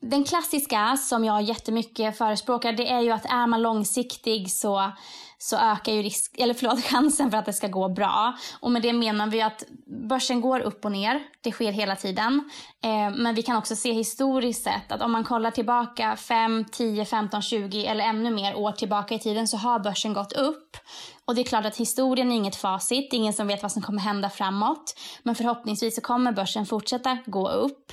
den 0.00 0.24
klassiska 0.24 0.96
som 0.96 1.24
jag 1.24 1.42
jättemycket 1.42 2.18
förespråkar 2.18 2.72
det 2.72 2.90
är 2.90 3.00
ju 3.00 3.10
att 3.10 3.24
är 3.24 3.46
man 3.46 3.62
långsiktig 3.62 4.50
så, 4.50 4.92
så 5.38 5.56
ökar 5.56 5.92
ju 5.92 6.02
risk, 6.02 6.38
eller 6.38 6.54
förlåt, 6.54 6.84
chansen 6.84 7.30
för 7.30 7.38
att 7.38 7.46
det 7.46 7.52
ska 7.52 7.68
gå 7.68 7.88
bra. 7.88 8.36
Och 8.60 8.70
med 8.70 8.82
det 8.82 8.92
menar 8.92 9.26
vi 9.26 9.42
att 9.42 9.64
börsen 10.08 10.40
går 10.40 10.60
upp 10.60 10.84
och 10.84 10.92
ner. 10.92 11.22
Det 11.40 11.52
sker 11.52 11.72
hela 11.72 11.96
tiden. 11.96 12.50
Eh, 12.84 13.16
men 13.16 13.34
vi 13.34 13.42
kan 13.42 13.56
också 13.56 13.76
se 13.76 13.92
historiskt 13.92 14.64
sett 14.64 14.92
att 14.92 15.02
om 15.02 15.12
man 15.12 15.24
kollar 15.24 15.50
tillbaka 15.50 16.16
5, 16.16 16.64
10, 16.72 17.04
15, 17.04 17.42
20 17.42 17.86
eller 17.86 18.04
ännu 18.04 18.30
mer 18.30 18.54
år 18.54 18.72
tillbaka 18.72 19.14
i 19.14 19.18
tiden 19.18 19.48
så 19.48 19.56
har 19.56 19.78
börsen 19.78 20.12
gått 20.12 20.32
upp. 20.32 20.76
Och 21.24 21.34
det 21.34 21.40
är 21.40 21.44
klart 21.44 21.66
att 21.66 21.76
historien 21.76 22.32
är 22.32 22.36
inget 22.36 22.56
facit, 22.56 23.12
ingen 23.12 23.32
som 23.32 23.46
vet 23.46 23.62
vad 23.62 23.72
som 23.72 23.82
kommer 23.82 24.00
hända 24.00 24.30
framåt. 24.30 24.94
Men 25.22 25.34
förhoppningsvis 25.34 25.94
så 25.94 26.00
kommer 26.00 26.32
börsen 26.32 26.66
fortsätta 26.66 27.18
gå 27.26 27.48
upp. 27.48 27.92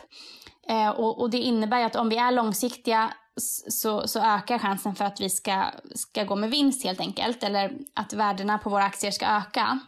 Eh, 0.70 0.90
och, 0.90 1.22
och, 1.22 1.30
det 1.30 1.38
innebär 1.38 1.86
att 1.86 1.96
om 1.96 2.10
vi 2.10 2.18
är 2.18 2.32
långsiktiga 2.32 3.14
så, 3.68 4.08
så 4.08 4.20
ökar 4.20 4.60
chansen 4.60 4.96
för 4.96 5.06
att 5.06 5.22
vi 5.22 5.30
ska, 5.30 5.66
ska 5.96 6.24
gå 6.24 6.36
med 6.36 6.50
vinst 6.50 6.84
helt 6.84 7.00
enkelt. 7.00 7.44
Eller 7.44 7.72
att 7.94 8.14
värdena 8.14 8.58
på 8.58 8.70
våra 8.70 8.84
aktier 8.84 9.12
ska 9.12 9.26
öka. 9.26 9.80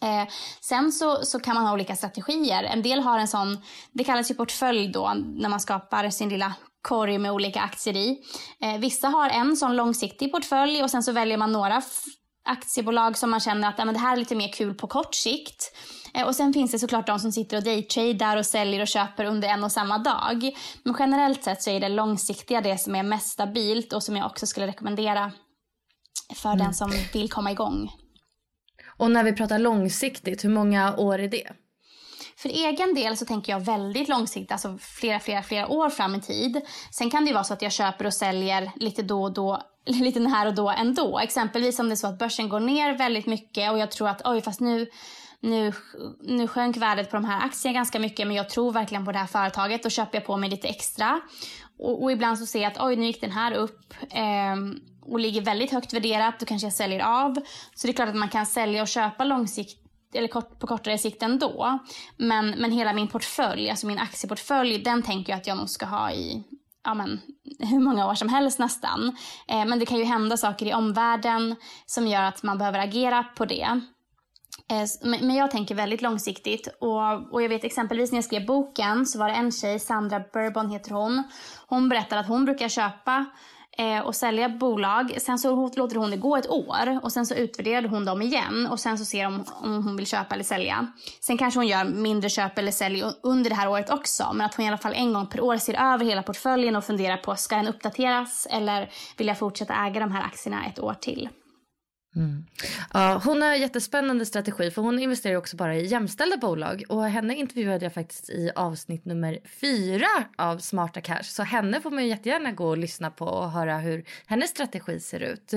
Eh, 0.00 0.28
sen 0.60 0.92
så, 0.92 1.24
så 1.24 1.40
kan 1.40 1.54
man 1.54 1.66
ha 1.66 1.72
olika 1.72 1.96
strategier. 1.96 2.64
En 2.64 2.82
del 2.82 3.00
har 3.00 3.18
en 3.18 3.28
sån, 3.28 3.58
det 3.92 4.04
kallas 4.04 4.30
ju 4.30 4.34
portfölj 4.34 4.88
då, 4.88 5.12
när 5.24 5.48
man 5.48 5.60
skapar 5.60 6.10
sin 6.10 6.28
lilla 6.28 6.54
korg 6.82 7.18
med 7.18 7.32
olika 7.32 7.60
aktier 7.60 7.96
i. 7.96 8.18
Eh, 8.60 8.78
vissa 8.78 9.08
har 9.08 9.30
en 9.30 9.56
sån 9.56 9.76
långsiktig 9.76 10.32
portfölj 10.32 10.82
och 10.82 10.90
sen 10.90 11.02
så 11.02 11.12
väljer 11.12 11.36
man 11.36 11.52
några 11.52 11.82
aktiebolag 12.44 13.18
som 13.18 13.30
man 13.30 13.40
känner 13.40 13.68
att 13.68 13.78
ja, 13.78 13.84
men 13.84 13.94
det 13.94 14.00
här 14.00 14.12
är 14.12 14.16
lite 14.16 14.34
mer 14.34 14.52
kul 14.52 14.74
på 14.74 14.86
kort 14.86 15.14
sikt. 15.14 15.72
Eh, 16.14 16.26
och 16.26 16.36
sen 16.36 16.52
finns 16.52 16.72
det 16.72 16.78
såklart 16.78 17.06
de 17.06 17.18
som 17.18 17.32
sitter 17.32 17.56
och 17.56 17.62
daytradar 17.62 18.36
och 18.36 18.46
säljer 18.46 18.80
och 18.80 18.88
köper 18.88 19.24
under 19.24 19.48
en 19.48 19.64
och 19.64 19.72
samma 19.72 19.98
dag. 19.98 20.50
Men 20.82 20.96
generellt 20.98 21.44
sett 21.44 21.62
så 21.62 21.70
är 21.70 21.80
det 21.80 21.88
långsiktiga 21.88 22.60
det 22.60 22.78
som 22.78 22.94
är 22.94 23.02
mest 23.02 23.28
stabilt 23.28 23.92
och 23.92 24.02
som 24.02 24.16
jag 24.16 24.26
också 24.26 24.46
skulle 24.46 24.66
rekommendera 24.66 25.32
för 26.34 26.48
mm. 26.48 26.58
den 26.58 26.74
som 26.74 26.92
vill 27.12 27.30
komma 27.30 27.52
igång. 27.52 27.90
Och 28.96 29.10
när 29.10 29.24
vi 29.24 29.32
pratar 29.32 29.58
långsiktigt, 29.58 30.44
hur 30.44 30.50
många 30.50 30.96
år 30.96 31.18
är 31.18 31.28
det? 31.28 31.52
För 32.36 32.48
egen 32.48 32.94
del 32.94 33.16
så 33.16 33.24
tänker 33.24 33.52
jag 33.52 33.60
väldigt 33.60 34.08
långsiktigt, 34.08 34.52
alltså 34.52 34.78
flera, 34.80 35.20
flera, 35.20 35.42
flera 35.42 35.68
år 35.68 35.90
fram 35.90 36.14
i 36.14 36.20
tid. 36.20 36.60
Sen 36.90 37.10
kan 37.10 37.24
det 37.24 37.28
ju 37.28 37.34
vara 37.34 37.44
så 37.44 37.54
att 37.54 37.62
jag 37.62 37.72
köper 37.72 38.06
och 38.06 38.14
säljer 38.14 38.72
lite 38.76 39.02
då 39.02 39.22
och 39.22 39.32
då, 39.32 39.62
lite 39.86 40.20
här 40.20 40.46
och 40.46 40.54
då 40.54 40.70
ändå. 40.70 41.18
Exempelvis 41.18 41.78
om 41.78 41.88
det 41.88 41.94
är 41.94 41.96
så 41.96 42.06
att 42.06 42.18
börsen 42.18 42.48
går 42.48 42.60
ner 42.60 42.98
väldigt 42.98 43.26
mycket 43.26 43.72
och 43.72 43.78
jag 43.78 43.90
tror 43.90 44.08
att 44.08 44.22
oj, 44.24 44.40
fast 44.42 44.60
nu 44.60 44.86
nu, 45.44 45.72
nu 46.20 46.48
sjönk 46.48 46.76
värdet 46.76 47.10
på 47.10 47.16
de 47.16 47.24
här 47.24 47.46
aktierna 47.46 47.74
ganska 47.74 47.98
mycket 47.98 48.26
men 48.26 48.36
jag 48.36 48.48
tror 48.48 48.72
verkligen 48.72 49.04
på 49.04 49.12
det 49.12 49.18
här 49.18 49.26
företaget. 49.26 49.82
Då 49.82 49.90
köper 49.90 50.18
jag 50.18 50.26
på 50.26 50.36
mig 50.36 50.50
lite 50.50 50.68
extra. 50.68 51.20
Och, 51.78 52.02
och 52.02 52.12
ibland 52.12 52.38
så 52.38 52.46
ser 52.46 52.62
jag 52.62 52.72
att 52.72 52.80
oj, 52.80 52.96
nu 52.96 53.06
gick 53.06 53.20
den 53.20 53.30
här 53.30 53.52
upp 53.52 53.94
eh, 54.10 54.56
och 55.02 55.20
ligger 55.20 55.42
väldigt 55.42 55.72
högt 55.72 55.92
värderat. 55.92 56.40
Då 56.40 56.46
kanske 56.46 56.66
jag 56.66 56.74
säljer 56.74 57.00
av. 57.00 57.34
Så 57.74 57.86
det 57.86 57.90
är 57.90 57.92
klart 57.92 58.08
att 58.08 58.16
man 58.16 58.28
kan 58.28 58.46
sälja 58.46 58.82
och 58.82 58.88
köpa 58.88 59.24
långsiktigt 59.24 59.80
eller 60.14 60.28
kort, 60.28 60.58
på 60.58 60.66
kortare 60.66 60.98
sikt 60.98 61.22
ändå. 61.22 61.78
Men, 62.16 62.50
men 62.50 62.72
hela 62.72 62.92
min 62.92 63.08
portfölj, 63.08 63.70
alltså 63.70 63.86
min 63.86 63.98
aktieportfölj, 63.98 64.78
den 64.78 65.02
tänker 65.02 65.32
jag 65.32 65.40
att 65.40 65.46
jag 65.46 65.56
nog 65.56 65.70
ska 65.70 65.86
ha 65.86 66.12
i 66.12 66.44
ja, 66.84 66.94
men, 66.94 67.20
hur 67.58 67.80
många 67.80 68.10
år 68.10 68.14
som 68.14 68.28
helst 68.28 68.58
nästan. 68.58 69.16
Eh, 69.48 69.64
men 69.64 69.78
det 69.78 69.86
kan 69.86 69.98
ju 69.98 70.04
hända 70.04 70.36
saker 70.36 70.66
i 70.66 70.74
omvärlden 70.74 71.56
som 71.86 72.06
gör 72.06 72.22
att 72.22 72.42
man 72.42 72.58
behöver 72.58 72.78
agera 72.78 73.22
på 73.22 73.44
det. 73.44 73.80
Eh, 74.70 75.10
men 75.20 75.34
jag 75.34 75.50
tänker 75.50 75.74
väldigt 75.74 76.02
långsiktigt. 76.02 76.68
Och, 76.80 77.32
och 77.32 77.42
jag 77.42 77.48
vet 77.48 77.64
exempelvis 77.64 78.12
när 78.12 78.16
jag 78.16 78.24
skrev 78.24 78.46
boken 78.46 79.06
så 79.06 79.18
var 79.18 79.28
det 79.28 79.34
en 79.34 79.52
tjej, 79.52 79.78
Sandra 79.78 80.22
Bourbon 80.32 80.70
heter 80.70 80.90
hon. 80.90 81.22
Hon 81.66 81.88
berättar 81.88 82.16
att 82.16 82.28
hon 82.28 82.44
brukar 82.44 82.68
köpa 82.68 83.24
eh, 83.78 83.98
och 83.98 84.14
sälja 84.14 84.48
bolag. 84.48 85.16
Sen 85.20 85.38
så 85.38 85.70
låter 85.76 85.96
hon 85.96 86.10
det 86.10 86.16
gå 86.16 86.36
ett 86.36 86.50
år 86.50 87.00
och 87.02 87.12
sen 87.12 87.26
så 87.26 87.34
utvärderar 87.34 87.88
hon 87.88 88.04
dem 88.04 88.22
igen 88.22 88.66
och 88.70 88.80
sen 88.80 88.98
så 88.98 89.04
ser 89.04 89.24
hon 89.24 89.44
om 89.62 89.84
hon 89.84 89.96
vill 89.96 90.06
köpa 90.06 90.34
eller 90.34 90.44
sälja. 90.44 90.92
Sen 91.20 91.38
kanske 91.38 91.60
hon 91.60 91.66
gör 91.66 91.84
mindre 91.84 92.30
köp 92.30 92.58
eller 92.58 92.72
sälj 92.72 93.04
under 93.22 93.50
det 93.50 93.56
här 93.56 93.68
året 93.68 93.90
också. 93.90 94.30
Men 94.34 94.46
att 94.46 94.54
hon 94.54 94.64
i 94.64 94.68
alla 94.68 94.78
fall 94.78 94.94
en 94.94 95.12
gång 95.12 95.26
per 95.26 95.40
år 95.40 95.56
ser 95.56 95.94
över 95.94 96.04
hela 96.04 96.22
portföljen 96.22 96.76
och 96.76 96.84
funderar 96.84 97.16
på 97.16 97.36
ska 97.36 97.56
den 97.56 97.68
uppdateras 97.68 98.46
eller 98.50 98.90
vill 99.16 99.26
jag 99.26 99.38
fortsätta 99.38 99.86
äga 99.86 100.00
de 100.00 100.12
här 100.12 100.22
aktierna 100.22 100.66
ett 100.66 100.80
år 100.80 100.94
till. 100.94 101.28
Mm. 102.16 102.44
Ja, 102.92 103.20
hon 103.24 103.42
har 103.42 103.48
en 103.48 103.60
jättespännande 103.60 104.26
strategi 104.26 104.70
för 104.70 104.82
hon 104.82 104.98
investerar 104.98 105.36
också 105.36 105.56
bara 105.56 105.76
i 105.76 105.86
jämställda 105.86 106.36
bolag 106.36 106.84
och 106.88 107.04
henne 107.04 107.36
intervjuade 107.36 107.84
jag 107.84 107.94
faktiskt 107.94 108.30
i 108.30 108.50
avsnitt 108.56 109.04
nummer 109.04 109.38
fyra 109.60 110.08
av 110.36 110.58
Smarta 110.58 111.00
Cash 111.00 111.22
så 111.22 111.42
henne 111.42 111.80
får 111.80 111.90
man 111.90 112.06
jättegärna 112.06 112.52
gå 112.52 112.68
och 112.68 112.78
lyssna 112.78 113.10
på 113.10 113.24
och 113.24 113.50
höra 113.50 113.78
hur 113.78 114.04
hennes 114.26 114.50
strategi 114.50 115.00
ser 115.00 115.20
ut. 115.20 115.52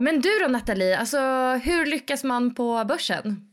Men 0.00 0.20
du 0.20 0.38
då 0.42 0.48
Nathalie, 0.48 0.98
alltså 0.98 1.18
hur 1.62 1.86
lyckas 1.86 2.24
man 2.24 2.54
på 2.54 2.84
börsen? 2.88 3.50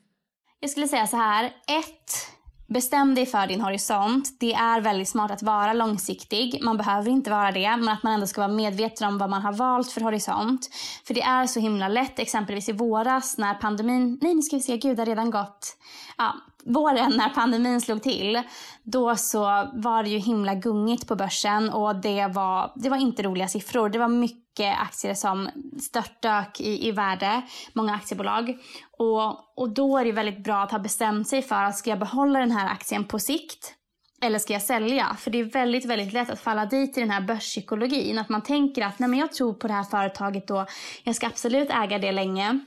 Jag 0.60 0.70
skulle 0.70 0.88
säga 0.88 1.08
så 1.08 1.18
här, 1.18 1.46
ett 1.46 2.35
Bestäm 2.68 3.16
dig 3.16 3.26
för 3.26 3.48
din 3.48 3.62
horisont. 3.62 4.40
Det 4.40 4.54
är 4.54 4.82
väldigt 4.82 5.10
smart 5.10 5.32
att 5.32 5.44
vara 5.44 5.74
långsiktig. 5.74 6.60
Man 6.62 6.78
behöver 6.78 7.12
inte 7.12 7.30
vara 7.30 7.52
det, 7.52 7.78
men 7.78 7.90
att 7.90 8.04
man 8.04 8.14
ändå 8.14 8.28
ska 8.28 8.42
vara 8.42 8.52
medveten 8.52 9.08
om 9.08 9.18
vad 9.18 9.30
man 9.30 9.42
har 9.42 9.54
valt 9.54 9.92
för 9.92 10.02
horisont. 10.02 10.70
För 11.08 11.14
det 11.14 11.22
är 11.22 11.48
så 11.48 11.60
himla 11.60 11.88
lätt, 11.88 12.20
exempelvis 12.20 12.70
i 12.70 12.72
våras 12.72 13.38
när 13.38 13.54
pandemin... 13.54 14.20
Nej, 14.22 14.36
nu 14.36 14.42
ska 14.42 14.56
vi 14.56 14.62
se, 14.62 14.78
gud 14.78 14.98
det 14.98 15.02
har 15.02 15.06
redan 15.06 15.32
gått. 15.32 15.78
Ja, 16.18 16.34
våren 16.66 17.14
när 17.18 17.30
pandemin 17.30 17.82
slog 17.82 18.04
till, 18.04 18.42
då 18.84 19.16
så 19.16 19.42
var 19.74 20.04
det 20.04 20.10
ju 20.10 20.18
himla 20.18 20.56
gungigt 20.56 21.08
på 21.08 21.16
börsen 21.16 21.70
och 21.70 21.96
det 21.96 22.28
var, 22.28 22.72
det 22.76 22.90
var 22.90 22.98
inte 22.98 23.24
roliga 23.24 23.48
siffror. 23.48 23.90
Det 23.90 24.00
var 24.00 24.08
mycket 24.08 24.80
aktier 24.80 25.14
som 25.14 25.50
störtdök 25.82 26.62
i, 26.62 26.88
i 26.88 26.92
värde, 26.92 27.42
många 27.74 27.96
aktiebolag. 27.96 28.58
Och, 28.98 29.60
och 29.62 29.70
då 29.70 29.98
är 29.98 30.06
det 30.06 30.12
väldigt 30.12 30.44
bra 30.44 30.64
att 30.64 30.72
ha 30.72 30.80
bestämt 30.80 31.28
sig 31.28 31.42
för 31.42 31.64
att 31.64 31.78
ska 31.78 31.90
jag 31.90 32.00
behålla 32.00 32.40
den 32.40 32.52
här 32.52 32.72
aktien 32.72 33.04
på 33.04 33.20
sikt 33.20 33.76
eller 34.22 34.40
ska 34.40 34.54
jag 34.54 34.62
sälja? 34.62 35.16
För 35.20 35.32
det 35.32 35.40
är 35.40 35.44
väldigt, 35.44 35.86
väldigt 35.86 36.14
lätt 36.14 36.30
att 36.30 36.40
falla 36.40 36.66
dit 36.66 36.98
i 36.98 37.00
den 37.00 37.12
här 37.12 37.22
börspsykologin. 37.22 38.20
Att 38.20 38.30
man 38.30 38.42
tänker 38.42 38.86
att 38.86 39.00
nej 39.00 39.10
men 39.10 39.20
jag 39.20 39.34
tror 39.34 39.54
på 39.54 39.68
det 39.68 39.74
här 39.74 39.84
företaget 39.84 40.52
och 40.52 40.66
jag 41.04 41.16
ska 41.16 41.28
absolut 41.28 41.70
äga 41.70 42.00
det 42.00 42.12
länge. 42.12 42.60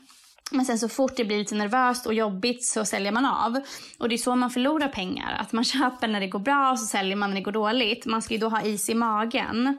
Men 0.51 0.65
sen 0.65 0.79
så 0.79 0.89
fort 0.89 1.17
det 1.17 1.25
blir 1.25 1.39
lite 1.39 1.55
nervöst 1.55 2.07
och 2.07 2.15
jobbigt 2.15 2.65
så 2.65 2.85
säljer 2.85 3.13
man 3.13 3.25
av. 3.27 3.61
Och 3.99 4.09
det 4.09 4.15
är 4.15 4.17
så 4.17 4.37
man 4.37 4.51
förlorar 4.51 4.89
pengar. 4.89 5.37
Att 5.41 5.53
man 5.53 5.65
köper 5.75 6.09
när 6.09 6.21
det 6.21 6.27
går 6.27 6.39
bra 6.39 6.71
och 6.71 6.79
så 6.79 6.87
säljer 6.87 7.17
man 7.17 7.31
när 7.31 7.37
det 7.37 7.43
går 7.43 7.53
dåligt. 7.53 8.07
Man 8.07 8.23
ska 8.23 8.35
ju 8.35 8.41
då 8.41 8.49
ha 8.49 8.63
is 8.63 8.89
i 8.89 8.95
magen. 8.95 9.79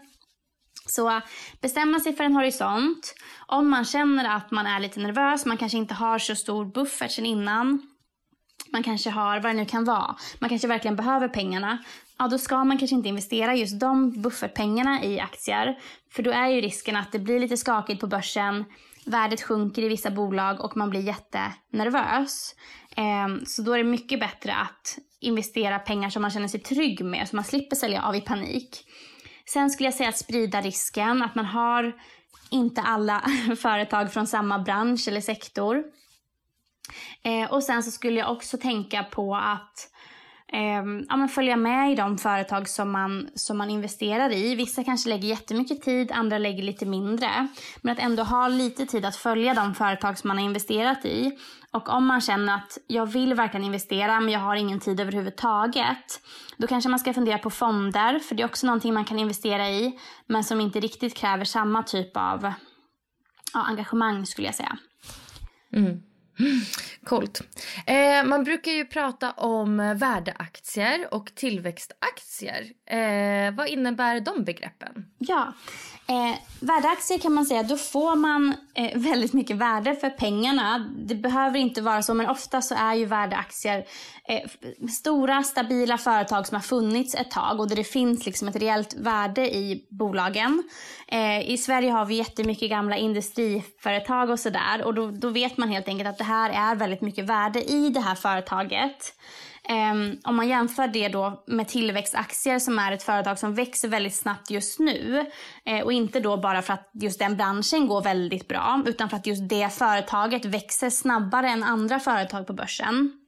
Så 0.86 1.22
bestämma 1.62 2.00
sig 2.00 2.16
för 2.16 2.24
en 2.24 2.36
horisont. 2.36 3.16
Om 3.48 3.70
man 3.70 3.86
känner 3.86 4.36
att 4.36 4.52
man 4.52 4.68
är 4.68 4.80
lite 4.80 5.00
nervös, 5.00 5.46
man 5.46 5.58
kanske 5.58 5.78
inte 5.78 5.94
har 5.94 6.20
så 6.20 6.36
stor 6.36 6.66
buffert 6.66 7.12
sen 7.12 7.26
innan. 7.26 7.82
Man 8.72 8.84
kanske 8.84 9.10
har, 9.10 9.40
vad 9.40 9.52
det 9.52 9.58
nu 9.58 9.66
kan 9.66 9.86
vara, 9.86 10.16
man 10.40 10.50
kanske 10.50 10.68
verkligen 10.68 10.96
behöver 10.96 11.28
pengarna. 11.28 11.78
Ja, 12.18 12.28
då 12.28 12.38
ska 12.38 12.64
man 12.64 12.78
kanske 12.78 12.96
inte 12.96 13.10
investera 13.10 13.56
just 13.56 13.80
de 13.80 14.22
buffertpengarna 14.22 15.04
i 15.04 15.20
aktier. 15.20 15.80
För 16.12 16.24
då 16.24 16.32
är 16.32 16.48
ju 16.48 16.62
risken 16.62 16.96
att 16.96 17.12
det 17.12 17.20
blir 17.20 17.40
lite 17.40 17.58
skakigt 17.58 18.02
på 18.02 18.08
börsen 18.08 18.66
värdet 19.06 19.42
sjunker 19.42 19.82
i 19.82 19.88
vissa 19.88 20.12
bolag 20.12 20.62
och 20.62 20.78
man 20.78 20.90
blir 20.90 21.02
jättenervös. 21.02 22.56
Ehm, 22.96 23.46
så 23.46 23.62
då 23.62 23.74
är 23.74 23.78
det 23.78 23.84
mycket 23.84 24.20
bättre 24.20 24.56
att 24.56 24.98
investera 25.20 25.80
pengar 25.80 26.10
som 26.10 26.22
man 26.22 26.32
känner 26.32 26.48
sig 26.48 26.60
trygg 26.60 27.06
med, 27.06 27.28
så 27.30 27.36
man 27.36 27.46
slipper 27.46 27.76
sälja 27.76 28.02
av 28.02 28.16
i 28.16 28.22
panik. 28.22 28.86
Sen 29.46 29.70
skulle 29.70 29.88
jag 29.88 29.94
säga 29.94 30.10
att 30.10 30.18
sprida 30.18 30.62
risken, 30.62 31.22
att 31.22 31.36
man 31.36 31.46
har 31.46 31.96
inte 32.52 32.82
alla 32.82 33.24
företag 33.60 34.14
från 34.14 34.28
samma 34.28 34.60
bransch 34.60 35.08
eller 35.08 35.22
sektor. 35.22 35.84
Eh, 37.24 37.52
och 37.52 37.64
sen 37.64 37.84
så 37.84 37.92
skulle 37.92 38.20
jag 38.20 38.32
också 38.32 38.58
tänka 38.58 39.04
på 39.04 39.36
att 39.36 39.90
eh, 40.54 41.06
ja, 41.10 41.18
men 41.18 41.30
följa 41.30 41.58
med 41.58 41.92
i 41.92 41.96
de 41.96 42.18
företag 42.18 42.70
som 42.70 42.92
man, 42.92 43.30
som 43.36 43.58
man 43.58 43.70
investerar 43.70 44.32
i. 44.32 44.56
Vissa 44.56 44.84
kanske 44.84 45.10
lägger 45.10 45.28
jättemycket 45.28 45.82
tid, 45.82 46.12
andra 46.12 46.38
lägger 46.38 46.64
lite 46.64 46.86
mindre. 46.86 47.48
Men 47.82 47.92
att 47.92 48.00
ändå 48.00 48.24
ha 48.24 48.48
lite 48.48 48.86
tid 48.86 49.06
att 49.06 49.16
följa 49.16 49.54
de 49.54 49.76
företag 49.76 50.18
som 50.18 50.28
man 50.28 50.38
har 50.38 50.46
investerat 50.46 51.06
i. 51.06 51.38
Och 51.72 51.90
om 51.90 52.06
man 52.06 52.22
känner 52.22 52.56
att 52.56 52.78
jag 52.88 53.06
vill 53.06 53.34
verkligen 53.34 53.66
investera 53.66 54.20
men 54.20 54.34
jag 54.34 54.40
har 54.40 54.56
ingen 54.56 54.80
tid 54.80 55.00
överhuvudtaget. 55.00 56.22
Då 56.58 56.68
kanske 56.68 56.90
man 56.90 57.00
ska 57.00 57.14
fundera 57.14 57.38
på 57.38 57.50
fonder, 57.50 58.20
för 58.20 58.36
det 58.36 58.44
är 58.44 58.46
också 58.46 58.68
någonting 58.68 58.94
man 58.94 59.06
kan 59.06 59.20
investera 59.20 59.70
i. 59.70 60.00
Men 60.28 60.44
som 60.44 60.62
inte 60.62 60.80
riktigt 60.80 61.18
kräver 61.18 61.46
samma 61.46 61.84
typ 61.84 62.18
av 62.18 62.54
ja, 63.54 63.62
engagemang 63.62 64.26
skulle 64.26 64.48
jag 64.48 64.56
säga. 64.56 64.78
Mm. 65.74 66.09
Coolt. 67.06 67.42
Eh, 67.86 68.24
man 68.26 68.44
brukar 68.44 68.72
ju 68.72 68.86
prata 68.86 69.32
om 69.32 69.78
värdeaktier 69.78 71.14
och 71.14 71.36
tillväxtaktier. 71.36 72.64
Eh, 72.86 73.56
vad 73.56 73.68
innebär 73.68 74.20
de 74.20 74.44
begreppen? 74.44 75.06
Ja, 75.18 75.54
eh, 76.08 76.38
värdeaktier 76.60 77.18
kan 77.18 77.34
man 77.34 77.46
säga, 77.46 77.64
då 77.64 77.78
får 77.78 78.16
man 78.16 78.54
eh, 78.76 79.00
väldigt 79.00 79.34
mycket 79.34 79.58
värde 79.58 79.96
för 79.96 80.10
pengarna. 80.10 80.92
Det 80.98 81.16
behöver 81.16 81.60
inte 81.60 81.82
vara 81.82 82.04
så, 82.04 82.14
men 82.14 82.30
ofta 82.30 82.62
så 82.62 82.76
är 82.76 82.94
ju 82.94 83.06
värdeaktier 83.06 83.86
eh, 84.28 84.50
stora 84.90 85.44
stabila 85.44 85.98
företag 85.98 86.48
som 86.48 86.56
har 86.56 86.62
funnits 86.62 87.16
ett 87.16 87.32
tag 87.32 87.60
och 87.60 87.70
där 87.70 87.76
det 87.76 87.84
finns 87.84 88.26
liksom 88.26 88.48
ett 88.48 88.56
reellt 88.56 88.94
värde 88.94 89.56
i 89.56 89.88
bolagen. 89.90 90.64
Eh, 91.08 91.50
I 91.50 91.58
Sverige 91.58 91.92
har 91.92 92.06
vi 92.06 92.16
jättemycket 92.16 92.70
gamla 92.70 92.98
industriföretag 92.98 94.30
och 94.30 94.40
sådär 94.40 94.84
och 94.84 94.94
då, 94.94 95.12
då 95.12 95.30
vet 95.30 95.58
man 95.58 95.70
helt 95.70 95.88
enkelt 95.88 96.10
att 96.10 96.18
det 96.18 96.24
här 96.30 96.72
är 96.72 96.76
väldigt 96.76 97.02
mycket 97.02 97.26
värde 97.26 97.64
i 97.64 97.90
det 97.90 98.00
här 98.00 98.16
företaget. 98.16 99.14
Um, 99.70 100.20
om 100.24 100.36
man 100.36 100.48
jämför 100.48 100.88
det 100.88 101.08
då 101.08 101.44
med 101.48 101.68
tillväxtaktier 101.68 102.60
som 102.60 102.80
är 102.80 102.92
ett 102.92 103.04
företag 103.04 103.40
som 103.40 103.56
växer 103.56 103.88
väldigt 103.88 104.16
snabbt 104.16 104.50
just 104.50 104.80
nu 104.80 105.26
eh, 105.66 105.80
och 105.80 105.94
inte 105.94 106.20
då 106.20 106.38
bara 106.38 106.62
för 106.62 106.74
att 106.74 106.90
just 106.94 107.20
den 107.20 107.38
branschen 107.38 107.88
går 107.88 108.02
väldigt 108.02 108.48
bra 108.48 108.84
utan 108.86 109.10
för 109.10 109.18
att 109.18 109.28
just 109.28 109.50
det 109.50 109.70
företaget 109.70 110.46
växer 110.46 110.90
snabbare 110.90 111.50
än 111.50 111.64
andra 111.64 112.00
företag 112.00 112.48
på 112.48 112.54
börsen. 112.54 113.19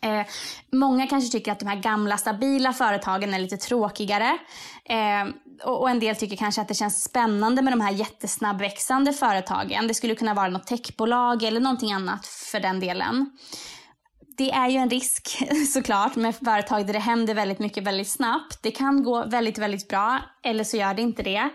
Eh, 0.00 0.26
många 0.72 1.06
kanske 1.06 1.38
tycker 1.38 1.52
att 1.52 1.60
de 1.60 1.66
här 1.66 1.76
gamla 1.82 2.18
stabila 2.18 2.72
företagen 2.72 3.34
är 3.34 3.38
lite 3.38 3.56
tråkigare. 3.56 4.38
Eh, 4.84 5.34
och, 5.64 5.80
och, 5.80 5.90
en 5.90 6.00
del 6.00 6.16
tycker 6.16 6.36
kanske 6.36 6.60
att 6.60 6.68
det 6.68 6.74
känns 6.74 7.04
spännande 7.04 7.62
med 7.62 7.72
de 7.72 7.80
här 7.80 7.92
jättesnabbväxande 7.92 9.12
företagen. 9.12 9.88
Det 9.88 9.94
skulle 9.94 10.14
kunna 10.14 10.34
vara 10.34 10.48
något 10.48 10.66
techbolag 10.66 11.42
eller 11.42 11.60
någonting 11.60 11.92
annat 11.92 12.26
för 12.26 12.60
den 12.60 12.80
delen 12.80 13.30
det 14.38 14.50
är 14.50 14.68
ju 14.68 14.76
en 14.76 14.90
risk 14.90 15.38
såklart 15.72 16.16
med 16.16 16.36
företag 16.36 16.86
där 16.86 16.92
det 16.92 16.98
händer 16.98 17.34
väldigt 17.34 17.58
mycket 17.58 17.84
väldigt 17.84 18.08
snabbt. 18.08 18.62
Det 18.62 18.70
kan 18.70 19.02
gå 19.02 19.26
väldigt, 19.26 19.58
väldigt 19.58 19.88
bra 19.88 20.20
eller 20.44 20.64
så 20.64 20.76
gör 20.76 20.94
det 20.94 21.02
inte 21.02 21.22
det. 21.22 21.50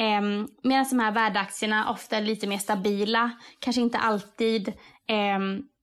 Eh, 0.00 0.20
Medan 0.62 0.86
de 0.90 0.98
här 0.98 1.12
värdeaktierna 1.12 1.90
ofta 1.90 2.16
är 2.16 2.20
lite 2.20 2.46
mer 2.46 2.58
stabila, 2.58 3.30
kanske 3.60 3.82
inte 3.82 3.98
alltid 3.98 4.68
eh, 5.08 5.38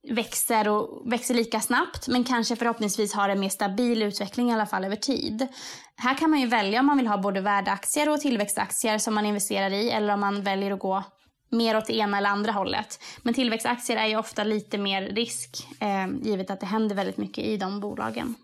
växer 0.10 0.68
och 0.68 1.12
växer 1.12 1.34
lika 1.34 1.60
snabbt 1.60 2.08
men 2.08 2.24
kanske 2.24 2.56
förhoppningsvis 2.56 3.14
har 3.14 3.30
en 3.30 3.40
mer 3.40 3.50
stabil 3.50 4.04
utveckling 4.04 4.50
i 4.50 4.54
alla 4.54 4.66
fall 4.66 4.86
över 4.86 4.96
tid. 4.96 5.48
Här 5.96 6.18
kan 6.18 6.30
man 6.30 6.40
ju 6.40 6.48
välja 6.48 6.80
om 6.80 6.86
man 6.86 6.98
vill 6.98 7.08
ha 7.08 7.18
både 7.18 7.42
värdeaktier 7.42 8.10
och 8.10 8.22
tillväxtaktier 8.22 8.98
som 8.98 9.14
man 9.14 9.26
investerar 9.26 9.74
i 9.74 9.90
eller 9.90 10.14
om 10.14 10.20
man 10.20 10.44
väljer 10.44 10.72
att 10.72 10.80
gå 10.80 11.04
mer 11.50 11.78
åt 11.78 11.86
det 11.86 11.98
ena 11.98 12.18
eller 12.18 12.30
andra 12.30 12.52
hållet. 12.52 13.04
Men 13.22 13.34
tillväxtaktier 13.34 13.98
är 13.98 14.08
ju 14.08 14.18
ofta 14.18 14.44
lite 14.44 14.78
mer 14.78 15.02
risk 15.02 15.68
eh, 15.80 16.08
givet 16.22 16.50
att 16.50 16.60
det 16.60 16.66
händer 16.66 16.96
väldigt 16.96 17.18
mycket 17.18 17.44
i 17.44 17.58
de 17.58 17.80
bolagen. 17.80 18.36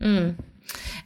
Mm. 0.00 0.28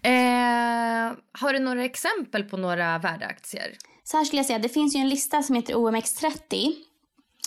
Eh, 0.02 1.16
har 1.40 1.52
du 1.52 1.58
några 1.58 1.84
exempel 1.84 2.44
på 2.44 2.56
några 2.56 2.98
värdeaktier? 2.98 3.76
Så 4.04 4.16
här 4.16 4.24
skulle 4.24 4.38
jag 4.38 4.46
säga, 4.46 4.58
det 4.58 4.68
finns 4.68 4.96
ju 4.96 5.00
en 5.00 5.08
lista 5.08 5.42
som 5.42 5.54
heter 5.54 5.74
OMX30 5.74 6.72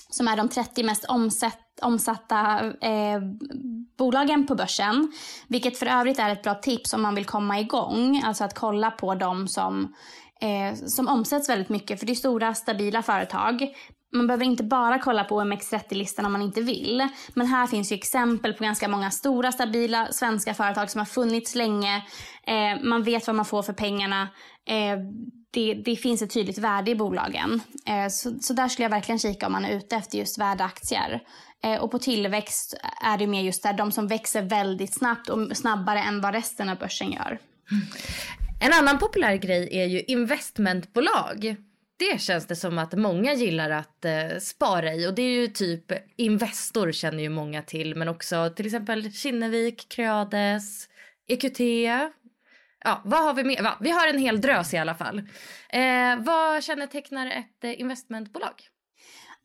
som 0.10 0.28
är 0.28 0.38
de 0.38 0.50
30 0.50 0.84
mest 0.84 1.06
omsätt, 1.06 1.60
omsatta 1.82 2.66
eh, 2.82 3.22
bolagen 3.98 4.48
på 4.48 4.56
börsen. 4.56 5.12
Vilket 5.48 5.78
för 5.78 5.86
övrigt 5.86 6.20
är 6.20 6.30
ett 6.30 6.44
bra 6.44 6.56
tips 6.56 6.94
om 6.94 7.02
man 7.02 7.16
vill 7.16 7.26
komma 7.26 7.60
igång. 7.60 8.22
Alltså 8.26 8.44
att 8.44 8.54
kolla 8.60 8.92
på 8.92 9.16
de 9.16 9.48
som 9.48 9.94
eh, 10.42 10.76
som 10.88 11.08
omsätts 11.08 11.50
väldigt 11.50 11.70
mycket 11.70 12.00
för 12.00 12.06
det 12.06 12.14
är 12.14 12.16
stora 12.16 12.54
stabila 12.54 13.02
företag. 13.02 13.68
Man 14.12 14.28
behöver 14.28 14.46
inte 14.46 14.64
bara 14.64 15.00
kolla 15.00 15.24
på 15.24 15.42
OMX30-listan 15.42 16.26
om 16.26 16.32
man 16.32 16.42
inte 16.42 16.62
vill. 16.62 17.08
Men 17.34 17.48
här 17.48 17.68
finns 17.68 17.92
ju 17.92 17.96
exempel 17.96 18.54
på 18.54 18.64
ganska 18.64 18.88
många 18.88 19.12
stora 19.12 19.52
stabila 19.52 20.08
svenska 20.12 20.54
företag 20.54 20.90
som 20.90 21.00
har 21.00 21.06
funnits 21.06 21.56
länge. 21.56 21.96
Eh, 22.48 22.84
man 22.84 23.04
vet 23.04 23.28
vad 23.28 23.36
man 23.36 23.46
får 23.46 23.62
för 23.62 23.74
pengarna. 23.74 24.22
Eh, 24.66 25.00
det, 25.52 25.74
det, 25.74 25.96
finns 25.96 26.22
ett 26.22 26.34
tydligt 26.34 26.58
värde 26.58 26.92
i 26.92 26.96
bolagen. 26.96 27.62
Eh, 27.86 28.08
så, 28.10 28.40
så, 28.42 28.54
där 28.54 28.68
skulle 28.68 28.86
jag 28.86 28.90
verkligen 28.90 29.20
kika 29.20 29.46
om 29.46 29.52
man 29.52 29.66
är 29.66 29.78
ute 29.78 29.96
efter 29.96 30.18
just 30.18 30.38
värdeaktier. 30.38 31.24
Eh, 31.64 31.76
och 31.76 31.92
på 31.92 32.00
tillväxt 32.00 32.78
är 33.04 33.18
det 33.18 33.28
mer 33.28 33.42
just 33.42 33.64
där 33.64 33.74
de 33.74 33.92
som 33.92 34.08
växer 34.08 34.42
väldigt 34.42 34.94
snabbt 34.94 35.30
och 35.30 35.58
snabbare 35.58 36.00
än 36.00 36.22
vad 36.22 36.34
resten 36.34 36.70
av 36.70 36.78
börsen 36.78 37.12
gör. 37.12 37.40
En 38.62 38.74
annan 38.74 38.98
populär 38.98 39.36
grej 39.36 39.70
är 39.72 39.86
ju 39.86 40.02
investmentbolag. 40.02 41.56
Det 41.98 42.22
känns 42.22 42.46
det 42.48 42.56
som 42.56 42.78
att 42.78 42.94
många 42.94 43.34
gillar 43.34 43.70
att 43.70 44.06
eh, 44.06 44.38
spara 44.42 44.94
i 44.94 45.08
och 45.08 45.14
det 45.14 45.22
är 45.22 45.42
ju 45.42 45.48
typ 45.48 45.92
Investor 46.16 46.92
känner 46.92 47.24
ju 47.24 47.30
många 47.30 47.62
till 47.62 47.96
men 47.96 48.08
också 48.08 48.54
till 48.56 48.66
exempel 48.66 49.14
Kinnevik, 49.14 49.90
Creades, 49.90 50.88
EQT. 51.28 51.60
Ja, 52.86 53.02
vad 53.06 53.24
har 53.24 53.34
vi 53.34 53.44
mer? 53.44 53.64
Va? 53.64 53.78
Vi 53.80 53.92
har 53.92 54.08
en 54.08 54.20
hel 54.20 54.42
drös 54.42 54.74
i 54.74 54.78
alla 54.78 54.96
fall. 54.96 55.20
Eh, 55.70 56.16
vad 56.20 56.64
kännetecknar 56.64 57.28
ett 57.28 57.64
eh, 57.64 57.82
investmentbolag? 57.82 58.54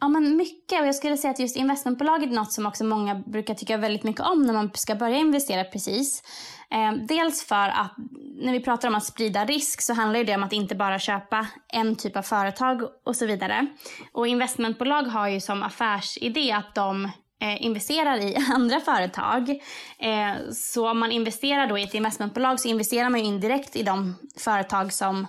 Ja, 0.01 0.09
men 0.09 0.37
mycket. 0.37 0.81
Och 0.81 0.87
jag 0.87 0.94
skulle 0.94 1.16
säga 1.16 1.31
att 1.31 1.38
just 1.38 1.57
investmentbolag 1.57 2.23
är 2.23 2.27
något 2.27 2.53
som 2.53 2.66
också 2.66 2.85
många 2.85 3.14
brukar 3.14 3.55
tycka 3.55 3.77
väldigt 3.77 4.03
mycket 4.03 4.23
om 4.23 4.42
när 4.42 4.53
man 4.53 4.70
ska 4.75 4.94
börja 4.94 5.16
investera 5.16 5.64
precis. 5.64 6.23
Eh, 6.70 6.92
dels 6.92 7.44
för 7.44 7.68
att 7.68 7.94
när 8.37 8.53
vi 8.53 8.61
pratar 8.61 8.88
om 8.88 8.94
att 8.94 9.05
sprida 9.05 9.44
risk 9.44 9.83
så 9.83 9.94
handlar 9.94 10.25
det 10.25 10.35
om 10.35 10.42
att 10.42 10.53
inte 10.53 10.75
bara 10.75 10.99
köpa 10.99 11.47
en 11.73 11.97
typ 11.97 12.16
av 12.16 12.23
företag 12.23 12.83
och 13.05 13.16
så 13.16 13.27
vidare. 13.27 13.66
Och 14.12 14.27
investmentbolag 14.27 15.03
har 15.03 15.29
ju 15.29 15.40
som 15.40 15.62
affärsidé 15.62 16.53
att 16.53 16.75
de 16.75 17.11
Eh, 17.42 17.62
investerar 17.62 18.18
i 18.18 18.37
andra 18.55 18.81
företag. 18.81 19.51
Eh, 19.99 20.51
så 20.53 20.90
om 20.90 20.99
man 20.99 21.12
investerar 21.12 21.66
då 21.66 21.79
i 21.79 21.83
ett 21.83 21.94
investmentbolag 21.94 22.61
så 22.61 22.68
investerar 22.68 23.11
man 23.11 23.20
ju 23.20 23.27
indirekt 23.27 23.77
i 23.77 23.83
de 23.83 24.14
företag 24.38 24.92
som 24.92 25.27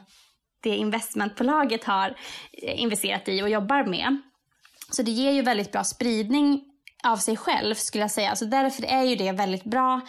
det 0.64 0.76
investmentbolaget 0.76 1.84
har 1.84 2.16
eh, 2.64 2.82
investerat 2.82 3.28
i 3.28 3.42
och 3.42 3.50
jobbar 3.50 3.86
med. 3.86 4.22
Så 4.92 5.02
det 5.02 5.12
ger 5.12 5.32
ju 5.32 5.42
väldigt 5.42 5.72
bra 5.72 5.84
spridning 5.84 6.64
av 7.06 7.18
sig 7.18 7.38
själv 7.38 7.76
skulle 7.76 8.04
jag 8.04 8.12
säga. 8.12 8.36
Så 8.36 8.46
därför 8.46 8.86
är 8.86 9.04
ju 9.04 9.16
det 9.16 9.32
väldigt 9.32 9.64
bra 9.64 10.02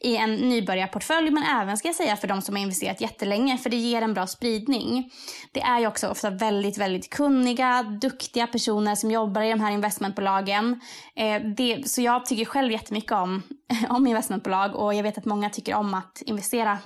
i 0.00 0.16
en 0.16 0.34
nybörjarportfölj 0.34 1.30
men 1.30 1.42
även 1.42 1.76
ska 1.76 1.88
jag 1.88 1.94
säga 1.94 2.16
för 2.16 2.28
de 2.28 2.42
som 2.42 2.54
har 2.54 2.62
investerat 2.62 3.00
jättelänge 3.00 3.58
för 3.58 3.70
det 3.70 3.76
ger 3.76 4.02
en 4.02 4.14
bra 4.14 4.26
spridning. 4.26 5.10
Det 5.52 5.60
är 5.60 5.80
ju 5.80 5.86
också 5.86 6.08
ofta 6.08 6.30
väldigt, 6.30 6.78
väldigt 6.78 7.10
kunniga, 7.10 7.82
duktiga 7.82 8.46
personer 8.46 8.94
som 8.94 9.10
jobbar 9.10 9.42
i 9.42 9.50
de 9.50 9.60
här 9.60 9.72
investmentbolagen. 9.72 10.80
Eh, 11.16 11.42
det, 11.56 11.88
så 11.88 12.02
jag 12.02 12.26
tycker 12.26 12.44
själv 12.44 12.72
jättemycket 12.72 13.12
om, 13.12 13.42
om 13.88 14.06
investmentbolag 14.06 14.76
och 14.76 14.94
jag 14.94 15.02
vet 15.02 15.18
att 15.18 15.24
många 15.24 15.50
tycker 15.50 15.74
om 15.74 15.94
att 15.94 16.22
investera 16.26 16.78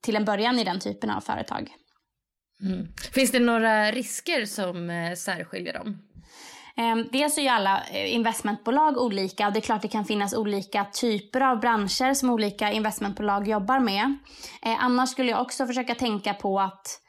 till 0.00 0.16
en 0.16 0.24
början 0.24 0.58
i 0.58 0.64
den 0.64 0.80
typen 0.80 1.10
av 1.10 1.20
företag. 1.20 1.70
Mm. 2.62 2.88
Finns 3.12 3.30
det 3.30 3.40
några 3.40 3.92
risker 3.92 4.44
som 4.44 4.90
eh, 4.90 5.14
särskiljer 5.14 5.72
dem? 5.72 6.07
Ehm, 6.78 7.08
dels 7.12 7.38
är 7.38 7.42
ju 7.42 7.48
alla 7.48 7.82
eh, 7.90 8.14
investmentbolag 8.14 8.98
olika 8.98 9.46
och 9.46 9.52
det 9.52 9.58
är 9.58 9.60
klart 9.60 9.82
det 9.82 9.88
kan 9.88 10.04
finnas 10.04 10.34
olika 10.34 10.84
typer 10.84 11.40
av 11.40 11.60
branscher 11.60 12.14
som 12.14 12.30
olika 12.30 12.72
investmentbolag 12.72 13.48
jobbar 13.48 13.80
med. 13.80 14.18
Eh, 14.62 14.84
annars 14.84 15.10
skulle 15.10 15.30
jag 15.30 15.40
också 15.40 15.66
försöka 15.66 15.94
tänka 15.94 16.34
på 16.34 16.60
att 16.60 17.00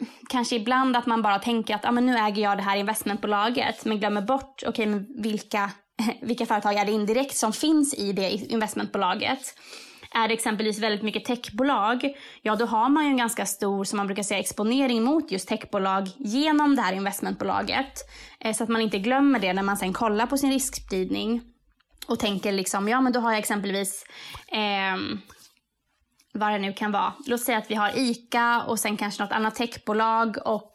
eh, 0.00 0.06
kanske 0.28 0.56
ibland 0.56 0.96
att 0.96 1.06
man 1.06 1.22
bara 1.22 1.38
tänker 1.38 1.74
att 1.74 1.84
ah, 1.84 1.92
men 1.92 2.06
nu 2.06 2.16
äger 2.16 2.42
jag 2.42 2.58
det 2.58 2.62
här 2.62 2.76
investmentbolaget 2.76 3.84
men 3.84 4.00
glömmer 4.00 4.22
bort 4.22 4.62
okay, 4.66 4.86
men 4.86 5.22
vilka, 5.22 5.70
vilka 6.22 6.46
företag 6.46 6.74
är 6.74 6.84
det 6.84 6.92
indirekt 6.92 7.36
som 7.36 7.52
finns 7.52 7.94
i 7.94 8.12
det 8.12 8.30
investmentbolaget. 8.30 9.54
Är 10.14 10.28
det 10.28 10.34
exempelvis 10.34 10.78
väldigt 10.78 11.02
mycket 11.02 11.24
techbolag, 11.24 12.16
ja 12.42 12.56
då 12.56 12.66
har 12.66 12.88
man 12.88 13.04
ju 13.04 13.10
en 13.10 13.16
ganska 13.16 13.46
stor, 13.46 13.84
som 13.84 13.96
man 13.96 14.06
brukar 14.06 14.22
säga, 14.22 14.40
exponering 14.40 15.02
mot 15.02 15.30
just 15.30 15.48
techbolag 15.48 16.08
genom 16.18 16.76
det 16.76 16.82
här 16.82 16.92
investmentbolaget. 16.92 17.92
Eh, 18.40 18.54
så 18.54 18.64
att 18.64 18.70
man 18.70 18.80
inte 18.80 18.98
glömmer 18.98 19.38
det 19.38 19.52
när 19.52 19.62
man 19.62 19.76
sen 19.76 19.92
kollar 19.92 20.26
på 20.26 20.38
sin 20.38 20.52
riskspridning 20.52 21.42
och 22.06 22.18
tänker 22.18 22.52
liksom, 22.52 22.88
ja 22.88 23.00
men 23.00 23.12
då 23.12 23.20
har 23.20 23.30
jag 23.30 23.38
exempelvis 23.38 24.04
eh, 24.48 25.18
vad 26.34 26.52
det 26.52 26.58
nu 26.58 26.72
kan 26.72 26.92
vara. 26.92 27.12
Låt 27.26 27.40
säga 27.40 27.58
att 27.58 27.70
vi 27.70 27.74
har 27.74 27.98
ICA 27.98 28.62
och 28.68 28.78
sen 28.78 28.96
kanske 28.96 29.22
något 29.22 29.32
annat 29.32 29.54
techbolag 29.54 30.36
och 30.44 30.72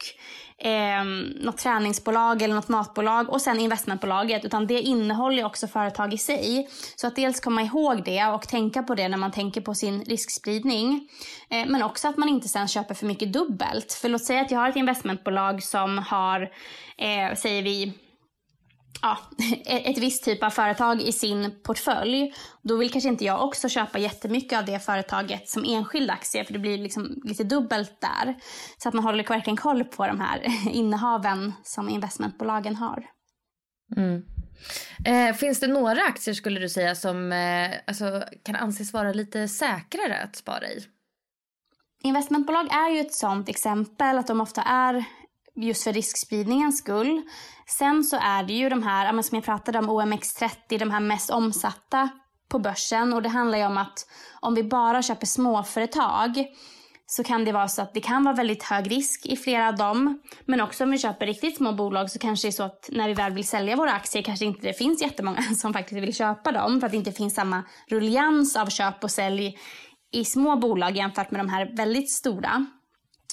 eh, 0.57 1.03
något 1.35 1.57
träningsbolag 1.57 2.41
eller 2.41 2.55
något 2.55 2.69
matbolag 2.69 3.29
och 3.29 3.41
sen 3.41 3.59
investmentbolaget. 3.59 4.45
Utan 4.45 4.67
det 4.67 4.81
innehåller 4.81 5.45
också 5.45 5.67
företag 5.67 6.13
i 6.13 6.17
sig. 6.17 6.69
Så 6.95 7.07
att 7.07 7.15
dels 7.15 7.39
komma 7.39 7.61
ihåg 7.61 8.03
det 8.03 8.25
och 8.25 8.47
tänka 8.47 8.83
på 8.83 8.95
det 8.95 9.07
när 9.07 9.17
man 9.17 9.31
tänker 9.31 9.61
på 9.61 9.75
sin 9.75 10.03
riskspridning. 10.03 11.09
Eh, 11.49 11.65
men 11.67 11.83
också 11.83 12.07
att 12.07 12.17
man 12.17 12.29
inte 12.29 12.47
sen 12.47 12.67
köper 12.67 12.95
för 12.95 13.05
mycket 13.05 13.33
dubbelt. 13.33 13.93
För 13.93 14.09
låt 14.09 14.25
säga 14.25 14.41
att 14.41 14.51
jag 14.51 14.59
har 14.59 14.69
ett 14.69 14.75
investmentbolag 14.75 15.63
som 15.63 15.97
har, 15.97 16.41
eh, 16.97 17.35
säger 17.35 17.63
vi, 17.63 17.93
ja, 19.01 19.17
ett 19.65 19.97
visst 19.97 20.23
typ 20.23 20.43
av 20.43 20.49
företag 20.49 21.01
i 21.01 21.11
sin 21.11 21.51
portfölj. 21.63 22.33
Då 22.61 22.77
vill 22.77 22.91
kanske 22.91 23.09
inte 23.09 23.25
jag 23.25 23.43
också 23.43 23.69
köpa 23.69 23.99
jättemycket 23.99 24.59
av 24.59 24.65
det 24.65 24.79
företaget 24.79 25.49
som 25.49 25.63
enskild 25.67 26.11
aktie 26.11 26.45
för 26.45 26.53
det 26.53 26.59
blir 26.59 26.77
liksom 26.77 27.21
lite 27.23 27.43
dubbelt 27.43 28.01
där. 28.01 28.35
Så 28.77 28.89
att 28.89 28.93
man 28.93 29.03
håller 29.03 29.23
verkligen 29.23 29.57
koll 29.57 29.83
på 29.83 30.07
de 30.07 30.19
här 30.19 30.43
innehaven 30.71 31.53
som 31.63 31.89
investmentbolagen 31.89 32.75
har. 32.75 33.05
Mm. 33.97 34.23
Eh, 35.05 35.35
finns 35.35 35.59
det 35.59 35.67
några 35.67 36.01
aktier 36.01 36.33
skulle 36.33 36.59
du 36.59 36.69
säga 36.69 36.95
som 36.95 37.31
eh, 37.31 37.71
alltså, 37.87 38.23
kan 38.43 38.55
anses 38.55 38.93
vara 38.93 39.13
lite 39.13 39.47
säkrare 39.47 40.23
att 40.23 40.35
spara 40.35 40.67
i? 40.67 40.85
Investmentbolag 42.03 42.67
är 42.71 42.89
ju 42.89 42.99
ett 42.99 43.13
sånt 43.13 43.49
exempel 43.49 44.17
att 44.17 44.27
de 44.27 44.41
ofta 44.41 44.61
är 44.61 45.05
just 45.57 45.83
för 45.83 45.93
riskspridningens 45.93 46.77
skull. 46.77 47.21
Sen 47.67 48.03
så 48.03 48.17
är 48.21 48.43
det 48.43 48.53
ju 48.53 48.69
de 48.69 48.83
här, 48.83 49.21
som 49.21 49.35
jag 49.35 49.45
pratade 49.45 49.79
om, 49.79 49.89
OMX30, 49.89 50.79
de 50.79 50.91
här 50.91 50.99
mest 50.99 51.29
omsatta 51.29 52.09
på 52.49 52.59
börsen. 52.59 53.13
Och 53.13 53.21
det 53.21 53.29
handlar 53.29 53.57
ju 53.57 53.65
om 53.65 53.77
att 53.77 54.07
om 54.41 54.55
vi 54.55 54.63
bara 54.63 55.01
köper 55.01 55.25
småföretag 55.25 56.45
så 57.09 57.23
kan 57.23 57.45
det 57.45 57.51
vara 57.51 57.67
så 57.67 57.81
att 57.81 57.93
det 57.93 58.01
kan 58.01 58.23
vara 58.23 58.35
väldigt 58.35 58.63
hög 58.63 58.91
risk 58.91 59.25
i 59.25 59.35
flera 59.35 59.67
av 59.67 59.75
dem. 59.75 60.21
Men 60.45 60.61
också 60.61 60.83
om 60.83 60.91
vi 60.91 60.97
köper 60.97 61.25
riktigt 61.25 61.57
små 61.57 61.71
bolag 61.71 62.11
så 62.11 62.19
kanske 62.19 62.47
det 62.47 62.49
är 62.49 62.51
så 62.51 62.63
att 62.63 62.89
när 62.91 63.07
vi 63.07 63.13
väl 63.13 63.33
vill 63.33 63.47
sälja 63.47 63.75
våra 63.75 63.91
aktier 63.91 64.23
kanske 64.23 64.45
inte 64.45 64.67
det 64.67 64.73
finns 64.73 65.01
jättemånga 65.01 65.41
som 65.55 65.73
faktiskt 65.73 66.01
vill 66.01 66.15
köpa 66.15 66.51
dem 66.51 66.79
för 66.79 66.85
att 66.85 66.91
det 66.91 66.97
inte 66.97 67.11
finns 67.11 67.35
samma 67.35 67.63
rullians 67.89 68.55
av 68.55 68.65
köp 68.65 69.03
och 69.03 69.11
sälj 69.11 69.57
i 70.13 70.25
små 70.25 70.55
bolag 70.55 70.97
jämfört 70.97 71.31
med 71.31 71.39
de 71.39 71.49
här 71.49 71.75
väldigt 71.77 72.11
stora. 72.11 72.65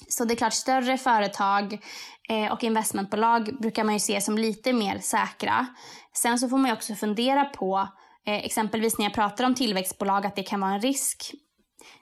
Så 0.09 0.25
det 0.25 0.35
är 0.35 0.37
klart, 0.37 0.53
större 0.53 0.99
företag 0.99 1.79
eh, 2.29 2.53
och 2.53 2.65
investmentbolag 2.65 3.59
brukar 3.61 3.85
man 3.85 3.95
ju 3.95 4.01
se 4.01 4.21
som 4.21 4.39
lite 4.39 4.73
mer 4.73 4.99
säkra. 4.99 5.67
Sen 6.13 6.39
så 6.39 6.49
får 6.49 6.59
man 6.59 6.71
ju 6.71 6.77
också 6.77 6.95
fundera 6.95 7.45
på, 7.45 7.89
eh, 8.27 8.45
exempelvis 8.45 8.99
när 8.99 9.05
jag 9.05 9.15
pratar 9.15 9.45
om 9.45 9.55
tillväxtbolag, 9.55 10.27
att 10.27 10.37
det 10.37 10.43
kan 10.43 10.61
vara 10.61 10.75
en 10.75 10.81
risk. 10.81 11.33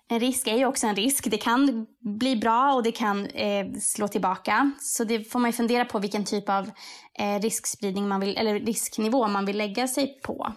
En 0.08 0.20
risk 0.20 0.46
är 0.46 0.56
ju 0.56 0.66
också 0.66 0.86
en 0.86 0.96
risk. 0.96 1.30
Det 1.30 1.36
kan 1.36 1.86
bli 2.00 2.36
bra 2.36 2.74
och 2.74 2.82
det 2.82 2.92
kan 2.92 3.26
eh, 3.26 3.66
slå 3.80 4.08
tillbaka. 4.08 4.70
Så 4.80 5.04
det 5.04 5.24
får 5.24 5.38
man 5.38 5.48
ju 5.48 5.52
fundera 5.52 5.84
på 5.84 5.98
vilken 5.98 6.24
typ 6.24 6.48
av 6.48 6.70
eh, 7.18 7.40
riskspridning 7.40 8.08
man 8.08 8.20
vill, 8.20 8.36
eller 8.36 8.60
risknivå 8.60 9.28
man 9.28 9.46
vill 9.46 9.56
lägga 9.56 9.88
sig 9.88 10.20
på. 10.22 10.52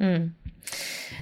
Mm. 0.00 0.34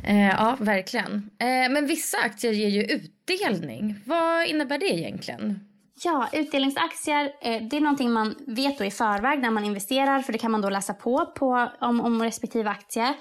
Eh, 0.04 0.28
ja, 0.28 0.56
verkligen. 0.60 1.30
Eh, 1.38 1.72
men 1.72 1.86
vissa 1.86 2.18
aktier 2.18 2.52
ger 2.52 2.68
ju 2.68 2.82
utdelning. 2.82 3.96
Vad 4.04 4.46
innebär 4.46 4.78
det 4.78 4.94
egentligen? 4.94 5.60
Ja, 6.04 6.28
utdelningsaktier 6.32 7.32
eh, 7.42 7.62
det 7.62 7.76
är 7.76 7.80
någonting 7.80 8.12
man 8.12 8.34
vet 8.46 8.78
då 8.78 8.84
i 8.84 8.90
förväg 8.90 9.38
när 9.38 9.50
man 9.50 9.64
investerar 9.64 10.22
för 10.22 10.32
det 10.32 10.38
kan 10.38 10.50
man 10.50 10.60
då 10.60 10.70
läsa 10.70 10.94
på, 10.94 11.26
på 11.26 11.68
om, 11.80 12.00
om 12.00 12.22
respektive 12.22 12.70
aktie. 12.70 13.14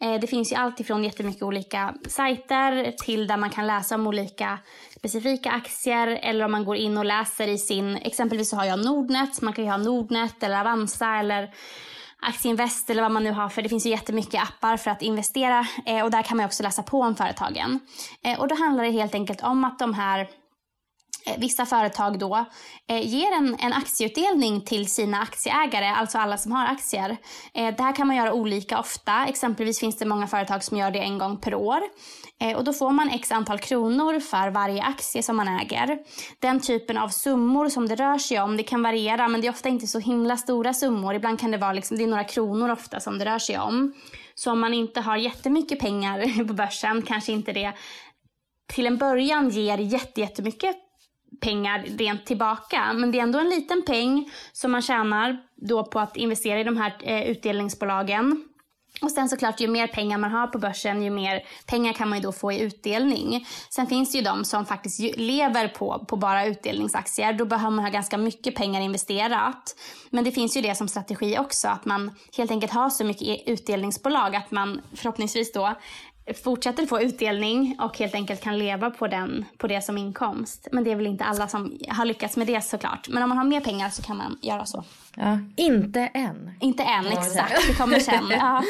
Eh, 0.00 0.20
det 0.20 0.26
finns 0.26 0.52
ju 0.52 0.56
allt 0.56 0.80
ifrån 0.80 1.04
jättemycket 1.04 1.42
olika 1.42 1.94
sajter 2.08 2.92
till 3.04 3.26
där 3.26 3.36
man 3.36 3.50
kan 3.50 3.66
läsa 3.66 3.94
om 3.94 4.06
olika 4.06 4.58
specifika 4.96 5.50
aktier 5.50 6.06
eller 6.22 6.44
om 6.44 6.52
man 6.52 6.64
går 6.64 6.76
in 6.76 6.98
och 6.98 7.04
läser 7.04 7.48
i 7.48 7.58
sin, 7.58 7.96
exempelvis 7.96 8.50
så 8.50 8.56
har 8.56 8.64
jag 8.64 8.84
Nordnet, 8.84 9.42
man 9.42 9.52
kan 9.52 9.64
ju 9.64 9.70
ha 9.70 9.78
Nordnet 9.78 10.42
eller 10.42 10.60
Avanza 10.60 11.16
eller 11.16 11.54
Aktieinvest 12.20 12.90
eller 12.90 13.02
vad 13.02 13.10
man 13.10 13.24
nu 13.24 13.32
har 13.32 13.48
för 13.48 13.62
det 13.62 13.68
finns 13.68 13.86
ju 13.86 13.90
jättemycket 13.90 14.42
appar 14.42 14.76
för 14.76 14.90
att 14.90 15.02
investera 15.02 15.66
eh, 15.86 16.04
och 16.04 16.10
där 16.10 16.22
kan 16.22 16.36
man 16.36 16.46
också 16.46 16.62
läsa 16.62 16.82
på 16.82 17.00
om 17.00 17.16
företagen. 17.16 17.80
Eh, 18.22 18.40
och 18.40 18.48
då 18.48 18.54
handlar 18.54 18.84
det 18.84 18.90
helt 18.90 19.14
enkelt 19.14 19.42
om 19.42 19.64
att 19.64 19.78
de 19.78 19.94
här 19.94 20.28
Eh, 21.28 21.40
vissa 21.40 21.66
företag 21.66 22.18
då 22.18 22.46
eh, 22.88 23.06
ger 23.08 23.32
en, 23.32 23.56
en 23.60 23.72
aktieutdelning 23.72 24.60
till 24.60 24.90
sina 24.90 25.20
aktieägare, 25.20 25.86
alltså 25.86 26.18
alla 26.18 26.36
som 26.36 26.52
har 26.52 26.66
aktier. 26.66 27.16
Eh, 27.54 27.74
det 27.76 27.82
här 27.82 27.96
kan 27.96 28.06
man 28.06 28.16
göra 28.16 28.32
olika 28.32 28.78
ofta. 28.80 29.26
Exempelvis 29.26 29.80
finns 29.80 29.96
det 29.96 30.06
många 30.06 30.26
företag 30.26 30.64
som 30.64 30.76
gör 30.76 30.90
det 30.90 30.98
en 30.98 31.18
gång 31.18 31.36
per 31.36 31.54
år. 31.54 31.80
Eh, 32.40 32.56
och 32.56 32.64
då 32.64 32.72
får 32.72 32.90
man 32.90 33.10
x 33.10 33.32
antal 33.32 33.58
kronor 33.58 34.20
för 34.20 34.50
varje 34.50 34.82
aktie 34.82 35.22
som 35.22 35.36
man 35.36 35.48
äger. 35.48 35.98
Den 36.38 36.60
typen 36.60 36.98
av 36.98 37.08
summor 37.08 37.68
som 37.68 37.88
det 37.88 37.94
rör 37.94 38.18
sig 38.18 38.40
om, 38.40 38.56
det 38.56 38.62
kan 38.62 38.82
variera 38.82 39.28
men 39.28 39.40
det 39.40 39.46
är 39.46 39.52
ofta 39.52 39.68
inte 39.68 39.86
så 39.86 39.98
himla 39.98 40.36
stora 40.36 40.74
summor. 40.74 41.14
Ibland 41.14 41.40
kan 41.40 41.50
det 41.50 41.58
vara 41.58 41.72
liksom, 41.72 41.96
det 41.96 42.04
är 42.04 42.08
några 42.08 42.24
kronor 42.24 42.70
ofta 42.70 43.00
som 43.00 43.18
det 43.18 43.24
rör 43.24 43.38
sig 43.38 43.58
om. 43.58 43.94
Så 44.34 44.52
om 44.52 44.60
man 44.60 44.74
inte 44.74 45.00
har 45.00 45.16
jättemycket 45.16 45.80
pengar 45.80 46.44
på 46.48 46.54
börsen, 46.54 47.02
kanske 47.02 47.32
inte 47.32 47.52
det 47.52 47.72
till 48.72 48.86
en 48.86 48.98
början 48.98 49.50
ger 49.50 49.78
jättemycket 50.18 50.76
pengar 51.40 51.84
rent 51.98 52.26
tillbaka. 52.26 52.92
Men 52.92 53.10
det 53.10 53.18
är 53.18 53.22
ändå 53.22 53.38
en 53.38 53.48
liten 53.48 53.82
peng 53.82 54.30
som 54.52 54.72
man 54.72 54.82
tjänar 54.82 55.38
då 55.56 55.84
på 55.84 56.00
att 56.00 56.16
investera 56.16 56.60
i 56.60 56.64
de 56.64 56.76
här 56.76 56.96
eh, 57.02 57.30
utdelningsbolagen. 57.30 58.44
Och 59.02 59.10
sen 59.10 59.28
såklart, 59.28 59.60
ju 59.60 59.68
mer 59.68 59.86
pengar 59.86 60.18
man 60.18 60.30
har 60.30 60.46
på 60.46 60.58
börsen, 60.58 61.02
ju 61.02 61.10
mer 61.10 61.42
pengar 61.66 61.92
kan 61.92 62.08
man 62.08 62.18
ju 62.18 62.22
då 62.22 62.32
få 62.32 62.52
i 62.52 62.60
utdelning. 62.60 63.46
Sen 63.70 63.86
finns 63.86 64.12
det 64.12 64.18
ju 64.18 64.24
de 64.24 64.44
som 64.44 64.66
faktiskt 64.66 65.16
lever 65.16 65.68
på, 65.68 66.04
på 66.08 66.16
bara 66.16 66.46
utdelningsaktier. 66.46 67.32
Då 67.32 67.44
behöver 67.44 67.70
man 67.70 67.84
ha 67.84 67.92
ganska 67.92 68.18
mycket 68.18 68.54
pengar 68.54 68.80
investerat. 68.80 69.76
Men 70.10 70.24
det 70.24 70.32
finns 70.32 70.56
ju 70.56 70.60
det 70.60 70.74
som 70.74 70.88
strategi 70.88 71.38
också, 71.38 71.68
att 71.68 71.84
man 71.84 72.14
helt 72.36 72.50
enkelt 72.50 72.72
har 72.72 72.90
så 72.90 73.04
mycket 73.04 73.48
utdelningsbolag 73.48 74.36
att 74.36 74.50
man 74.50 74.80
förhoppningsvis 74.94 75.52
då 75.52 75.74
fortsätter 76.34 76.86
få 76.86 77.00
utdelning 77.00 77.76
och 77.80 77.98
helt 77.98 78.14
enkelt 78.14 78.40
kan 78.40 78.58
leva 78.58 78.90
på, 78.90 79.06
den, 79.06 79.44
på 79.58 79.66
det 79.66 79.80
som 79.80 79.98
inkomst. 79.98 80.68
Men 80.72 80.84
det 80.84 80.90
är 80.92 80.96
väl 80.96 81.06
inte 81.06 81.24
alla 81.24 81.48
som 81.48 81.78
har 81.88 82.04
lyckats 82.04 82.36
med 82.36 82.46
det 82.46 82.64
såklart. 82.64 83.08
Men 83.08 83.22
om 83.22 83.28
man 83.28 83.38
har 83.38 83.44
mer 83.44 83.60
pengar 83.60 83.90
så 83.90 84.02
kan 84.02 84.16
man 84.16 84.38
göra 84.42 84.66
så. 84.66 84.84
Ja, 85.14 85.38
inte 85.56 86.00
än. 86.00 86.50
Inte 86.60 86.82
än, 86.82 87.06
exakt. 87.06 87.68
Det 87.68 87.74
kommer 87.74 87.98
sen. 87.98 88.24
Ja. 88.30 88.62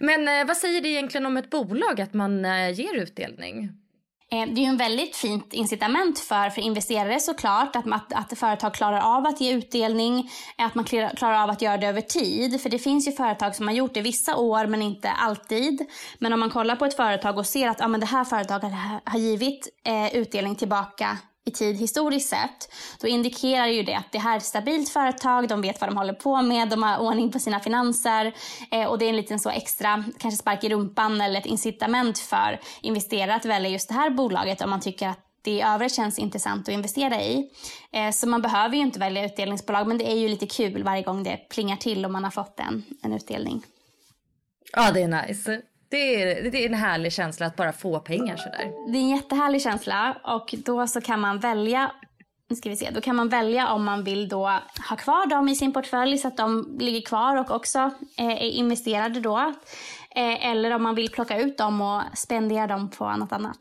Men 0.00 0.28
eh, 0.28 0.46
vad 0.46 0.56
säger 0.56 0.80
det 0.80 0.88
egentligen 0.88 1.26
om 1.26 1.36
ett 1.36 1.50
bolag 1.50 2.00
att 2.00 2.14
man 2.14 2.44
eh, 2.44 2.70
ger 2.70 2.94
utdelning? 2.94 3.70
Eh, 4.32 4.46
det 4.48 4.60
är 4.60 4.62
ju 4.62 4.68
en 4.68 4.76
väldigt 4.76 5.16
fint 5.16 5.52
incitament 5.52 6.18
för, 6.18 6.50
för 6.50 6.60
investerare 6.60 7.20
såklart 7.20 7.76
att, 7.76 7.86
att, 7.92 8.12
att 8.12 8.38
företag 8.38 8.74
klarar 8.74 9.16
av 9.16 9.26
att 9.26 9.40
ge 9.40 9.52
utdelning, 9.52 10.30
att 10.58 10.74
man 10.74 10.84
klarar 10.84 11.42
av 11.42 11.50
att 11.50 11.62
göra 11.62 11.76
det 11.76 11.86
över 11.86 12.00
tid. 12.00 12.60
För 12.60 12.70
det 12.70 12.78
finns 12.78 13.08
ju 13.08 13.12
företag 13.12 13.54
som 13.54 13.68
har 13.68 13.74
gjort 13.74 13.94
det 13.94 14.02
vissa 14.02 14.36
år 14.36 14.66
men 14.66 14.82
inte 14.82 15.10
alltid. 15.10 15.80
Men 16.18 16.32
om 16.32 16.40
man 16.40 16.50
kollar 16.50 16.76
på 16.76 16.84
ett 16.84 16.96
företag 16.96 17.38
och 17.38 17.46
ser 17.46 17.68
att 17.68 17.80
ja, 17.80 17.88
men 17.88 18.00
det 18.00 18.06
här 18.06 18.24
företaget 18.24 18.72
har 19.04 19.18
givit 19.18 19.68
eh, 19.86 20.16
utdelning 20.16 20.56
tillbaka 20.56 21.18
i 21.48 21.50
tid 21.50 21.76
historiskt 21.76 22.28
sett, 22.28 22.72
då 23.00 23.08
indikerar 23.08 23.66
ju 23.66 23.82
det 23.82 23.94
att 23.94 24.12
det 24.12 24.18
här 24.18 24.32
är 24.32 24.36
ett 24.36 24.44
stabilt 24.44 24.88
företag, 24.88 25.48
de 25.48 25.62
vet 25.62 25.80
vad 25.80 25.90
de 25.90 25.96
håller 25.96 26.12
på 26.12 26.42
med, 26.42 26.68
de 26.68 26.82
har 26.82 26.98
ordning 26.98 27.32
på 27.32 27.38
sina 27.38 27.60
finanser 27.60 28.34
eh, 28.70 28.84
och 28.84 28.98
det 28.98 29.04
är 29.04 29.08
en 29.08 29.16
liten 29.16 29.38
så 29.38 29.50
extra, 29.50 30.04
kanske 30.18 30.38
spark 30.38 30.64
i 30.64 30.68
rumpan 30.68 31.20
eller 31.20 31.40
ett 31.40 31.46
incitament 31.46 32.18
för 32.18 32.60
investerare 32.80 33.34
att 33.34 33.44
välja 33.44 33.70
just 33.70 33.88
det 33.88 33.94
här 33.94 34.10
bolaget 34.10 34.62
om 34.62 34.70
man 34.70 34.80
tycker 34.80 35.08
att 35.08 35.24
det 35.42 35.50
i 35.50 35.62
övrigt 35.62 35.94
känns 35.94 36.18
intressant 36.18 36.68
att 36.68 36.74
investera 36.74 37.22
i. 37.22 37.50
Eh, 37.92 38.10
så 38.10 38.28
man 38.28 38.42
behöver 38.42 38.76
ju 38.76 38.82
inte 38.82 38.98
välja 38.98 39.24
utdelningsbolag 39.24 39.86
men 39.86 39.98
det 39.98 40.10
är 40.10 40.16
ju 40.16 40.28
lite 40.28 40.46
kul 40.46 40.82
varje 40.82 41.02
gång 41.02 41.22
det 41.22 41.36
plingar 41.36 41.76
till 41.76 42.04
och 42.04 42.10
man 42.10 42.24
har 42.24 42.30
fått 42.30 42.60
en, 42.60 42.84
en 43.02 43.12
utdelning. 43.12 43.62
Ja, 44.72 44.90
det 44.92 45.02
är 45.02 45.28
nice. 45.28 45.62
Det 45.90 46.22
är, 46.22 46.50
det 46.50 46.64
är 46.64 46.68
en 46.68 46.74
härlig 46.74 47.12
känsla 47.12 47.46
att 47.46 47.56
bara 47.56 47.72
få 47.72 48.00
pengar 48.00 48.36
sådär. 48.36 48.92
Det 48.92 48.98
är 48.98 49.02
en 49.02 49.08
jättehärlig 49.08 49.62
känsla 49.62 50.16
och 50.24 50.54
då 50.64 50.86
så 50.86 51.00
kan 51.00 51.20
man 51.20 51.38
välja 51.38 51.92
nu 52.50 52.56
ska 52.56 52.68
vi 52.68 52.76
se, 52.76 52.90
då 52.90 53.00
kan 53.00 53.16
man 53.16 53.28
välja 53.28 53.72
om 53.72 53.84
man 53.84 54.04
vill 54.04 54.28
då 54.28 54.60
ha 54.88 54.96
kvar 54.98 55.26
dem 55.26 55.48
i 55.48 55.54
sin 55.54 55.72
portfölj 55.72 56.18
så 56.18 56.28
att 56.28 56.36
de 56.36 56.76
ligger 56.80 57.00
kvar 57.00 57.36
och 57.36 57.50
också 57.50 57.78
eh, 58.18 58.26
är 58.26 58.50
investerade 58.50 59.20
då. 59.20 59.38
Eh, 60.10 60.46
eller 60.46 60.70
om 60.70 60.82
man 60.82 60.94
vill 60.94 61.10
plocka 61.10 61.38
ut 61.38 61.58
dem 61.58 61.80
och 61.80 62.18
spendera 62.18 62.66
dem 62.66 62.90
på 62.90 63.16
något 63.16 63.32
annat. 63.32 63.58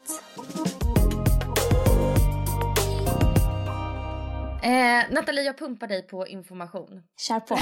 Eh, 4.64 5.12
Nathalie, 5.12 5.44
jag 5.44 5.58
pumpar 5.58 5.88
dig 5.88 6.08
på 6.08 6.28
information. 6.28 7.04
Kör 7.28 7.40
på. 7.40 7.56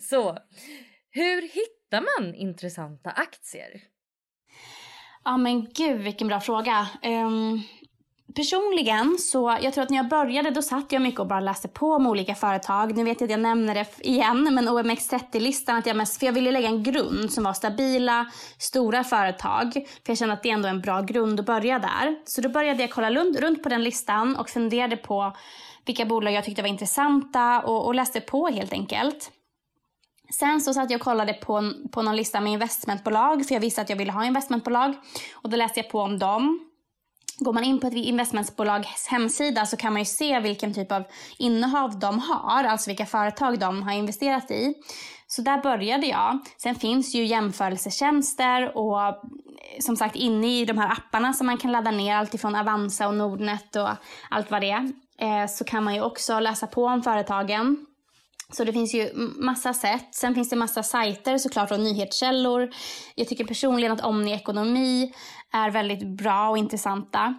så, 0.00 0.38
hur 1.10 1.42
hittar 1.42 1.83
hittar 1.84 2.20
man 2.20 2.34
intressanta 2.34 3.10
aktier? 3.10 3.80
Ja 5.24 5.36
men 5.36 5.72
gud 5.72 6.00
vilken 6.00 6.28
bra 6.28 6.40
fråga. 6.40 6.88
Um, 7.02 7.62
personligen 8.34 9.18
så, 9.18 9.58
jag 9.62 9.74
tror 9.74 9.84
att 9.84 9.90
när 9.90 9.96
jag 9.96 10.08
började 10.08 10.50
då 10.50 10.62
satt 10.62 10.92
jag 10.92 11.02
mycket 11.02 11.20
och 11.20 11.26
bara 11.26 11.40
läste 11.40 11.68
på 11.68 11.92
om 11.92 12.06
olika 12.06 12.34
företag. 12.34 12.96
Nu 12.96 13.04
vet 13.04 13.20
jag 13.20 13.26
att 13.26 13.30
jag 13.30 13.40
nämner 13.40 13.74
det 13.74 13.86
igen, 14.00 14.54
men 14.54 14.68
OMX30-listan, 14.68 15.76
att 15.76 15.86
jag 15.86 15.96
mest, 15.96 16.18
för 16.18 16.26
jag 16.26 16.32
ville 16.32 16.50
lägga 16.50 16.68
en 16.68 16.82
grund 16.82 17.32
som 17.32 17.44
var 17.44 17.52
stabila, 17.52 18.30
stora 18.58 19.04
företag. 19.04 19.72
För 19.72 20.10
jag 20.10 20.18
kände 20.18 20.34
att 20.34 20.42
det 20.42 20.50
är 20.50 20.54
ändå 20.54 20.68
en 20.68 20.80
bra 20.80 21.00
grund 21.00 21.40
att 21.40 21.46
börja 21.46 21.78
där. 21.78 22.16
Så 22.24 22.40
då 22.40 22.48
började 22.48 22.82
jag 22.82 22.90
kolla 22.90 23.10
runt 23.10 23.62
på 23.62 23.68
den 23.68 23.84
listan 23.84 24.36
och 24.36 24.48
funderade 24.50 24.96
på 24.96 25.36
vilka 25.86 26.04
bolag 26.04 26.32
jag 26.32 26.44
tyckte 26.44 26.62
var 26.62 26.68
intressanta 26.68 27.60
och, 27.60 27.86
och 27.86 27.94
läste 27.94 28.20
på 28.20 28.48
helt 28.48 28.72
enkelt. 28.72 29.30
Sen 30.38 30.60
så 30.60 30.74
satt 30.74 30.90
jag 30.90 30.98
och 30.98 31.04
kollade 31.04 31.32
på, 31.32 31.72
på 31.92 32.02
någon 32.02 32.16
lista 32.16 32.40
med 32.40 32.52
investmentbolag, 32.52 33.46
för 33.46 33.54
jag 33.54 33.60
visste 33.60 33.80
att 33.80 33.90
jag 33.90 33.96
ville 33.96 34.12
ha 34.12 34.24
investmentbolag. 34.24 34.94
Och 35.32 35.50
då 35.50 35.56
läste 35.56 35.80
jag 35.80 35.90
på 35.90 36.00
om 36.00 36.18
dem. 36.18 36.70
Går 37.38 37.52
man 37.52 37.64
in 37.64 37.80
på 37.80 37.86
ett 37.86 37.94
investmentbolags 37.94 39.08
hemsida 39.08 39.66
så 39.66 39.76
kan 39.76 39.92
man 39.92 40.02
ju 40.02 40.06
se 40.06 40.40
vilken 40.40 40.74
typ 40.74 40.92
av 40.92 41.02
innehav 41.38 41.98
de 41.98 42.18
har, 42.18 42.64
alltså 42.64 42.90
vilka 42.90 43.06
företag 43.06 43.58
de 43.58 43.82
har 43.82 43.92
investerat 43.92 44.50
i. 44.50 44.74
Så 45.26 45.42
där 45.42 45.62
började 45.62 46.06
jag. 46.06 46.38
Sen 46.62 46.74
finns 46.74 47.14
ju 47.14 47.24
jämförelsetjänster 47.24 48.78
och 48.78 49.00
eh, 49.02 49.14
som 49.80 49.96
sagt 49.96 50.16
inne 50.16 50.60
i 50.60 50.64
de 50.64 50.78
här 50.78 50.92
apparna 50.92 51.32
som 51.32 51.46
man 51.46 51.58
kan 51.58 51.72
ladda 51.72 51.90
ner, 51.90 52.16
allt 52.16 52.34
ifrån 52.34 52.56
Avanza 52.56 53.08
och 53.08 53.14
Nordnet 53.14 53.76
och 53.76 53.90
allt 54.30 54.50
vad 54.50 54.60
det 54.60 54.70
är, 54.70 54.92
eh, 55.18 55.46
så 55.48 55.64
kan 55.64 55.84
man 55.84 55.94
ju 55.94 56.00
också 56.00 56.40
läsa 56.40 56.66
på 56.66 56.84
om 56.84 57.02
företagen. 57.02 57.86
Så 58.54 58.64
det 58.64 58.72
finns 58.72 58.94
ju 58.94 59.10
massa 59.36 59.74
sätt. 59.74 60.08
Sen 60.10 60.34
finns 60.34 60.50
det 60.50 60.56
massa 60.56 60.82
sajter 60.82 61.38
såklart 61.38 61.70
och 61.70 61.80
nyhetskällor. 61.80 62.70
Jag 63.14 63.28
tycker 63.28 63.44
personligen 63.44 63.92
att 63.92 64.04
Omni 64.04 64.32
Ekonomi 64.32 65.12
är 65.52 65.70
väldigt 65.70 66.06
bra 66.06 66.48
och 66.48 66.58
intressanta. 66.58 67.34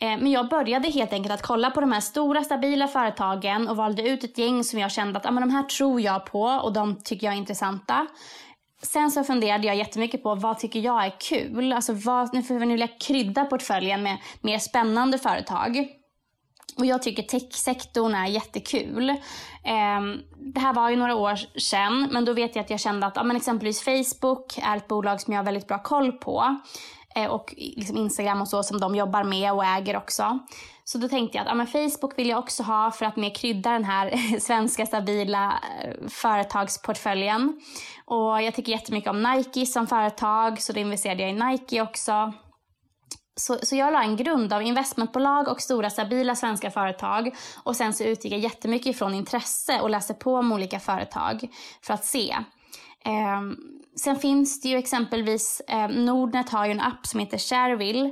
Eh, 0.00 0.08
men 0.08 0.30
jag 0.30 0.48
började 0.48 0.88
helt 0.88 1.12
enkelt 1.12 1.34
att 1.34 1.42
kolla 1.42 1.70
på 1.70 1.80
de 1.80 1.92
här 1.92 2.00
stora 2.00 2.44
stabila 2.44 2.88
företagen 2.88 3.68
och 3.68 3.76
valde 3.76 4.08
ut 4.08 4.24
ett 4.24 4.38
gäng 4.38 4.64
som 4.64 4.78
jag 4.78 4.92
kände 4.92 5.18
att 5.18 5.26
ah, 5.26 5.30
men 5.30 5.48
de 5.48 5.50
här 5.50 5.62
tror 5.62 6.00
jag 6.00 6.26
på 6.26 6.42
och 6.42 6.72
de 6.72 7.02
tycker 7.04 7.26
jag 7.26 7.34
är 7.34 7.38
intressanta. 7.38 8.06
Sen 8.82 9.10
så 9.10 9.24
funderade 9.24 9.66
jag 9.66 9.76
jättemycket 9.76 10.22
på 10.22 10.34
vad 10.34 10.58
tycker 10.58 10.80
jag 10.80 11.04
är 11.04 11.12
kul. 11.20 11.72
Alltså 11.72 11.92
vad, 11.92 12.34
nu 12.34 12.58
vill 12.58 12.80
jag 12.80 13.00
krydda 13.00 13.44
portföljen 13.44 14.02
med 14.02 14.18
mer 14.40 14.58
spännande 14.58 15.18
företag. 15.18 15.88
Och 16.76 16.86
jag 16.86 17.02
tycker 17.02 17.22
techsektorn 17.22 18.14
är 18.14 18.26
jättekul. 18.26 19.10
Eh, 19.10 20.00
det 20.36 20.60
här 20.60 20.74
var 20.74 20.90
ju 20.90 20.96
några 20.96 21.14
år 21.14 21.58
sedan, 21.60 22.08
men 22.12 22.24
då 22.24 22.32
vet 22.32 22.56
jag 22.56 22.64
att 22.64 22.70
jag 22.70 22.80
kände 22.80 23.06
att 23.06 23.16
ja, 23.16 23.22
men 23.22 23.36
exempelvis 23.36 23.84
Facebook 23.84 24.58
är 24.58 24.76
ett 24.76 24.88
bolag 24.88 25.20
som 25.20 25.32
jag 25.32 25.40
har 25.40 25.44
väldigt 25.44 25.68
bra 25.68 25.82
koll 25.82 26.12
på. 26.12 26.56
Eh, 27.16 27.30
och 27.30 27.54
liksom 27.56 27.96
Instagram 27.96 28.40
och 28.40 28.48
så 28.48 28.62
som 28.62 28.80
de 28.80 28.94
jobbar 28.94 29.24
med 29.24 29.52
och 29.52 29.64
äger 29.64 29.96
också. 29.96 30.38
Så 30.84 30.98
då 30.98 31.08
tänkte 31.08 31.38
jag 31.38 31.42
att 31.42 31.48
ja, 31.48 31.54
men 31.54 31.66
Facebook 31.66 32.18
vill 32.18 32.28
jag 32.28 32.38
också 32.38 32.62
ha 32.62 32.90
för 32.90 33.06
att 33.06 33.16
mer 33.16 33.34
krydda 33.34 33.70
den 33.70 33.84
här 33.84 34.38
svenska 34.40 34.86
stabila 34.86 35.60
eh, 35.82 36.08
företagsportföljen. 36.08 37.60
Och 38.04 38.42
jag 38.42 38.54
tycker 38.54 38.72
jättemycket 38.72 39.10
om 39.10 39.22
Nike 39.22 39.66
som 39.66 39.86
företag 39.86 40.62
så 40.62 40.72
då 40.72 40.80
investerade 40.80 41.22
jag 41.22 41.30
i 41.30 41.32
Nike 41.32 41.82
också. 41.82 42.32
Så, 43.36 43.58
så 43.62 43.76
jag 43.76 43.92
la 43.92 44.02
en 44.02 44.16
grund 44.16 44.52
av 44.52 44.62
investmentbolag 44.62 45.48
och 45.48 45.60
stora 45.60 45.90
stabila 45.90 46.34
svenska 46.34 46.70
företag. 46.70 47.34
Och 47.62 47.76
sen 47.76 47.94
så 47.94 48.04
utgick 48.04 48.32
jag 48.32 48.40
jättemycket 48.40 48.86
ifrån 48.86 49.14
intresse 49.14 49.80
och 49.80 49.90
läste 49.90 50.14
på 50.14 50.34
om 50.34 50.52
olika 50.52 50.80
företag 50.80 51.48
för 51.82 51.94
att 51.94 52.04
se. 52.04 52.36
Eh, 53.04 53.40
sen 53.96 54.16
finns 54.16 54.60
det 54.60 54.68
ju 54.68 54.76
exempelvis, 54.76 55.62
eh, 55.68 55.88
Nordnet 55.88 56.50
har 56.50 56.66
ju 56.66 56.72
en 56.72 56.80
app 56.80 57.06
som 57.06 57.20
heter 57.20 57.38
Shareville. 57.38 58.06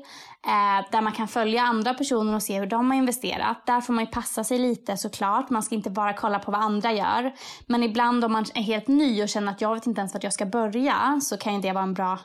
Eh, 0.46 0.90
där 0.92 1.00
man 1.00 1.12
kan 1.12 1.28
följa 1.28 1.62
andra 1.62 1.94
personer 1.94 2.34
och 2.34 2.42
se 2.42 2.60
hur 2.60 2.66
de 2.66 2.90
har 2.90 2.98
investerat. 2.98 3.66
Där 3.66 3.80
får 3.80 3.92
man 3.92 4.04
ju 4.04 4.10
passa 4.10 4.44
sig 4.44 4.58
lite 4.58 4.96
såklart. 4.96 5.50
Man 5.50 5.62
ska 5.62 5.74
inte 5.74 5.90
bara 5.90 6.12
kolla 6.12 6.38
på 6.38 6.50
vad 6.50 6.60
andra 6.60 6.92
gör. 6.92 7.32
Men 7.66 7.82
ibland 7.82 8.24
om 8.24 8.32
man 8.32 8.44
är 8.54 8.62
helt 8.62 8.88
ny 8.88 9.22
och 9.22 9.28
känner 9.28 9.52
att 9.52 9.60
jag 9.60 9.74
vet 9.74 9.86
inte 9.86 10.00
ens 10.00 10.14
vart 10.14 10.24
jag 10.24 10.32
ska 10.32 10.46
börja 10.46 11.20
så 11.22 11.36
kan 11.36 11.54
ju 11.54 11.60
det 11.60 11.72
vara 11.72 11.84
en 11.84 11.94
bra 11.94 12.18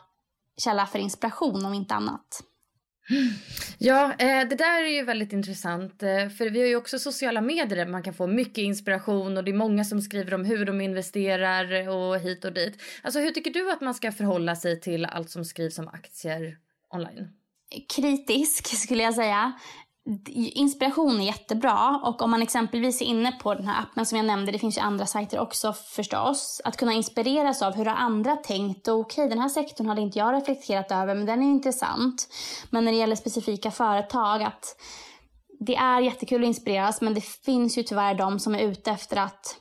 källa 0.58 0.86
för 0.86 1.00
inspiration 1.00 1.66
om 1.66 1.74
inte 1.74 1.96
annat. 1.96 2.44
Ja, 3.78 4.14
eh, 4.14 4.48
det 4.50 4.56
där 4.56 4.84
är 4.84 4.96
ju 4.96 5.04
väldigt 5.04 5.34
intressant. 5.34 6.04
Eh, 6.04 6.30
för 6.30 6.50
vi 6.50 6.60
har 6.60 6.68
ju 6.68 6.76
också 6.76 7.00
sociala 7.00 7.42
medier 7.42 7.78
där 7.78 7.86
man 7.86 8.04
kan 8.04 8.14
få 8.14 8.28
mycket 8.28 8.58
inspiration 8.58 9.38
och 9.38 9.44
det 9.44 9.52
är 9.52 9.56
många 9.56 9.84
som 9.84 10.02
skriver 10.02 10.34
om 10.34 10.46
hur 10.46 10.66
de 10.66 10.82
investerar 10.82 11.90
och 11.90 12.20
hit 12.20 12.46
och 12.46 12.54
dit. 12.54 12.82
Alltså 13.02 13.20
hur 13.20 13.32
tycker 13.32 13.52
du 13.52 13.72
att 13.72 13.82
man 13.82 13.94
ska 13.94 14.12
förhålla 14.12 14.56
sig 14.56 14.80
till 14.80 15.06
allt 15.06 15.30
som 15.30 15.46
skrivs 15.46 15.80
om 15.80 15.88
aktier 15.88 16.58
online? 16.94 17.28
Kritisk 17.96 18.68
skulle 18.68 19.04
jag 19.04 19.14
säga 19.14 19.54
inspiration 20.36 21.22
är 21.22 21.26
jättebra 21.26 22.02
och 22.04 22.22
om 22.22 22.32
man 22.32 22.42
exempelvis 22.42 23.02
är 23.02 23.06
inne 23.06 23.32
på 23.32 23.54
den 23.54 23.68
här 23.68 23.82
appen 23.82 24.06
som 24.06 24.18
jag 24.18 24.26
nämnde, 24.26 24.52
det 24.52 24.60
finns 24.60 24.78
ju 24.78 24.82
andra 24.82 25.06
sajter 25.06 25.40
också 25.40 25.74
förstås, 25.74 26.62
att 26.64 26.78
kunna 26.78 26.94
inspireras 26.94 27.62
av 27.62 27.76
hur 27.76 27.86
har 27.86 27.96
andra 27.96 28.36
tänkt 28.36 28.88
och 28.88 29.00
okej 29.00 29.24
okay, 29.24 29.30
den 29.30 29.40
här 29.40 29.50
sektorn 29.50 29.88
hade 29.88 30.02
inte 30.02 30.20
jag 30.20 30.34
reflekterat 30.34 30.92
över 30.92 31.16
men 31.16 31.26
den 31.26 31.44
är 31.44 31.48
intressant. 31.48 32.28
Men 32.70 32.86
när 32.86 32.92
det 32.92 32.98
gäller 32.98 33.16
specifika 33.16 33.72
företag 33.72 34.44
att 34.44 34.76
det 35.60 35.76
är 35.76 36.02
jättekul 36.02 36.42
att 36.42 36.48
inspireras 36.48 37.02
men 37.02 37.14
det 37.14 37.26
finns 37.26 37.78
ju 37.78 37.84
tyvärr 37.84 38.14
de 38.14 38.40
som 38.40 38.56
är 38.56 38.60
ute 38.60 38.92
efter 38.92 39.18
att 39.18 39.58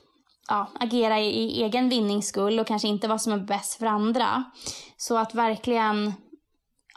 ja, 0.47 0.67
agera 0.79 1.19
i, 1.19 1.29
i 1.29 1.63
egen 1.63 1.89
vinnings 1.89 2.27
skull 2.27 2.59
och 2.59 2.67
kanske 2.67 2.87
inte 2.87 3.07
vad 3.07 3.21
som 3.21 3.33
är 3.33 3.37
bäst 3.37 3.79
för 3.79 3.85
andra. 3.85 4.43
Så 4.97 5.17
att 5.17 5.35
verkligen 5.35 6.13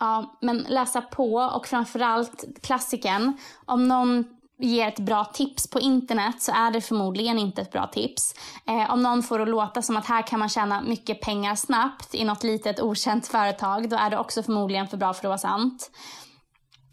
Ja, 0.01 0.39
men 0.41 0.59
läsa 0.59 1.01
på 1.03 1.35
och 1.35 1.67
framförallt 1.67 2.45
klassiken. 2.63 3.37
Om 3.67 3.89
någon 3.89 4.25
ger 4.59 4.89
ett 4.89 4.99
bra 4.99 5.25
tips 5.25 5.71
på 5.71 5.81
internet 5.81 6.43
så 6.43 6.53
är 6.53 6.71
det 6.71 6.81
förmodligen 6.81 7.39
inte 7.39 7.63
ett 7.63 7.73
bra 7.73 7.87
tips. 7.87 8.35
Eh, 8.67 8.93
om 8.93 9.03
någon 9.03 9.23
får 9.23 9.39
det 9.39 9.43
att 9.43 9.49
låta 9.49 9.83
som 9.83 9.97
att 9.97 10.07
här 10.07 10.23
kan 10.23 10.39
man 10.39 10.49
tjäna 10.49 10.83
mycket 10.83 11.21
pengar 11.21 11.55
snabbt 11.55 12.15
i 12.15 12.25
något 12.25 12.45
litet 12.45 12.81
okänt 12.81 13.27
företag, 13.27 13.89
då 13.89 13.97
är 13.97 14.11
det 14.11 14.19
också 14.19 14.43
förmodligen 14.43 14.89
för 14.89 14.97
bra 14.97 15.15
för 15.15 15.21
att 15.21 15.29
vara 15.29 15.39
sant. 15.39 15.91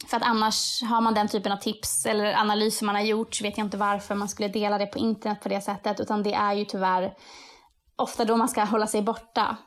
För 0.07 0.17
att 0.17 0.23
annars 0.23 0.83
har 0.83 1.01
man 1.01 1.13
den 1.13 1.27
typen 1.27 1.51
av 1.51 1.57
tips 1.57 2.05
eller 2.05 2.33
analyser 2.33 2.85
man 2.85 2.95
har 2.95 3.01
gjort 3.01 3.35
så 3.35 3.43
vet 3.43 3.57
jag 3.57 3.67
inte 3.67 3.77
varför 3.77 4.15
man 4.15 4.29
skulle 4.29 4.47
dela 4.47 4.77
det 4.77 4.85
på 4.85 4.99
internet 4.99 5.41
på 5.41 5.49
det 5.49 5.61
sättet. 5.61 5.99
Utan 5.99 6.23
det 6.23 6.33
är 6.33 6.53
ju 6.53 6.65
tyvärr 6.65 7.13
ofta 7.95 8.25
då 8.25 8.37
man 8.37 8.49
ska 8.49 8.63
hålla 8.63 8.87
sig 8.87 9.01
borta. 9.01 9.57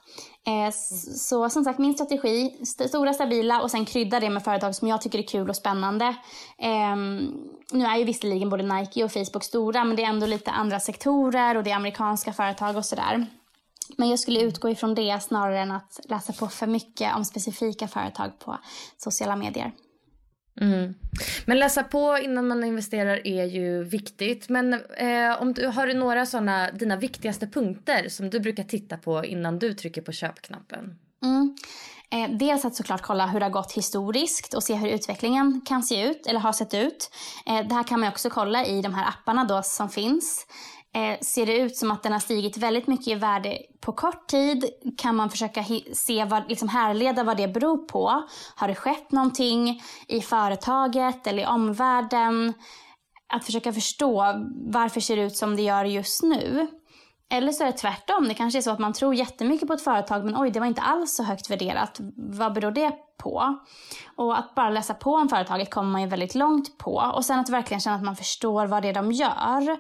Eh, 0.47 0.73
så 1.17 1.51
som 1.51 1.65
sagt, 1.65 1.79
min 1.79 1.95
strategi, 1.95 2.57
st 2.63 2.89
stora 2.89 3.13
stabila 3.13 3.63
och 3.63 3.71
sen 3.71 3.85
krydda 3.85 4.21
det 4.21 4.31
med 4.31 4.45
företag 4.45 4.75
som 4.75 4.89
jag 4.89 5.01
tycker 5.01 5.19
är 5.19 5.23
kul 5.23 5.51
och 5.51 5.57
spännande. 5.57 6.05
Eh, 6.59 6.97
nu 7.73 7.85
är 7.85 7.97
ju 7.97 8.05
visserligen 8.05 8.51
både 8.51 8.63
Nike 8.63 9.05
och 9.05 9.13
Facebook 9.13 9.45
stora, 9.45 9.85
men 9.85 9.97
det 9.97 10.03
är 10.03 10.09
ändå 10.09 10.27
lite 10.27 10.51
andra 10.51 10.81
sektorer 10.81 11.57
och 11.57 11.65
det 11.65 11.71
är 11.71 11.77
amerikanska 11.77 12.33
företag 12.33 12.77
och 12.77 12.85
sådär. 12.85 13.27
Men 13.97 14.09
jag 14.09 14.19
skulle 14.19 14.41
utgå 14.41 14.71
ifrån 14.71 14.95
det 14.95 15.23
snarare 15.23 15.61
än 15.61 15.71
att 15.71 16.01
läsa 16.05 16.33
på 16.33 16.49
för 16.49 16.67
mycket 16.67 17.17
om 17.17 17.25
specifika 17.25 17.89
företag 17.89 18.39
på 18.39 18.59
sociala 18.97 19.37
medier. 19.37 19.73
Mm. 20.61 20.95
Men 21.45 21.59
läsa 21.59 21.83
på 21.83 22.19
innan 22.19 22.49
man 22.49 22.65
investerar 22.65 23.27
är 23.27 23.45
ju 23.45 23.85
viktigt. 23.85 24.49
Men 24.49 24.73
eh, 24.97 25.43
om 25.43 25.55
du, 25.55 25.67
har 25.67 25.87
du 25.87 25.95
några 25.95 26.27
sådana, 26.27 26.71
dina 26.71 26.97
viktigaste 26.97 27.47
punkter 27.47 28.09
som 28.09 28.31
du 28.31 28.41
brukar 28.41 28.65
titta 28.65 28.97
på 28.97 29.25
innan 29.25 29.59
du 29.59 29.75
trycker 29.75 30.03
på 30.03 30.13
köpknappen? 30.13 30.99
Mm. 31.23 31.57
Eh, 32.13 32.31
dels 32.31 32.65
att 32.65 32.75
såklart 32.75 33.03
kolla 33.03 33.27
hur 33.27 33.41
det 33.41 33.47
har 33.47 33.51
gått 33.51 33.73
historiskt 33.73 34.55
och 34.55 34.63
se 34.63 34.75
hur 34.75 34.89
utvecklingen 34.89 35.61
kan 35.67 35.83
se 35.83 36.07
ut 36.07 36.27
eller 36.27 36.41
har 36.41 36.53
sett 36.53 36.75
ut. 36.75 37.11
Eh, 37.47 37.67
det 37.69 37.75
här 37.75 37.83
kan 37.83 38.01
man 38.01 38.09
också 38.09 38.31
kolla 38.31 38.67
i 38.67 38.83
de 38.83 38.95
här 38.95 39.09
apparna 39.09 39.45
då 39.45 39.63
som 39.63 39.89
finns. 39.89 40.47
Eh, 40.95 41.19
ser 41.21 41.47
det 41.47 41.59
ut 41.59 41.77
som 41.77 41.91
att 41.91 42.03
den 42.03 42.13
har 42.13 42.19
stigit 42.19 42.57
väldigt 42.57 42.87
mycket 42.87 43.09
i 43.09 43.15
värde 43.15 43.59
på 43.81 43.93
kort 43.93 44.27
tid 44.27 44.65
kan 44.99 45.17
man 45.17 45.31
försöka 45.31 45.65
se 45.93 46.25
vad, 46.25 46.49
liksom 46.49 46.69
härleda 46.69 47.25
vad 47.25 47.37
det 47.37 47.49
beror 47.49 47.77
på. 47.77 48.23
Har 48.55 48.69
det 48.69 48.75
skett 48.75 49.13
någonting 49.13 49.83
i 50.09 50.21
företaget 50.21 51.27
eller 51.27 51.43
i 51.43 51.47
omvärlden? 51.47 52.55
Att 53.33 53.45
försöka 53.45 53.73
förstå 53.73 54.25
varför 54.71 55.01
ser 55.01 55.17
det 55.17 55.23
ut 55.23 55.37
som 55.37 55.57
det 55.57 55.63
gör 55.63 55.85
just 55.85 56.23
nu. 56.23 56.67
Eller 57.33 57.53
så 57.53 57.63
är 57.63 57.67
det 57.67 57.79
tvärtom. 57.79 58.29
Det 58.29 58.35
kanske 58.35 58.59
är 58.59 58.63
så 58.63 58.71
att 58.71 58.79
man 58.79 58.93
tror 58.93 59.15
jättemycket 59.15 59.69
på 59.69 59.75
ett 59.75 59.85
företag 59.85 60.25
men 60.25 60.37
oj, 60.37 60.51
det 60.51 60.61
var 60.61 60.67
inte 60.67 60.81
alls 60.81 61.15
så 61.15 61.23
högt 61.23 61.51
värderat. 61.51 62.01
Vad 62.17 62.53
beror 62.53 62.71
det 62.71 62.93
på? 63.23 63.59
Och 64.17 64.39
att 64.39 64.55
bara 64.55 64.71
läsa 64.71 64.95
på 64.95 65.15
om 65.15 65.29
företaget 65.29 65.71
kommer 65.71 65.91
man 65.91 66.01
ju 66.03 66.07
väldigt 66.07 66.35
långt 66.35 66.79
på. 66.79 67.13
Och 67.15 67.25
sen 67.25 67.39
att 67.39 67.49
verkligen 67.49 67.81
känna 67.81 67.97
att 67.97 68.05
man 68.05 68.17
förstår 68.17 68.67
vad 68.67 68.83
det 68.83 68.89
är 68.89 68.95
de 68.95 69.13
gör. 69.13 69.79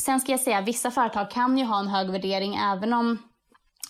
Sen 0.00 0.20
ska 0.20 0.32
jag 0.32 0.40
säga 0.40 0.58
att 0.58 0.68
vissa 0.68 0.90
företag 0.90 1.30
kan 1.30 1.58
ju 1.58 1.64
ha 1.64 1.80
en 1.80 1.88
hög 1.88 2.10
värdering 2.10 2.54
även 2.54 2.92
om 2.92 3.18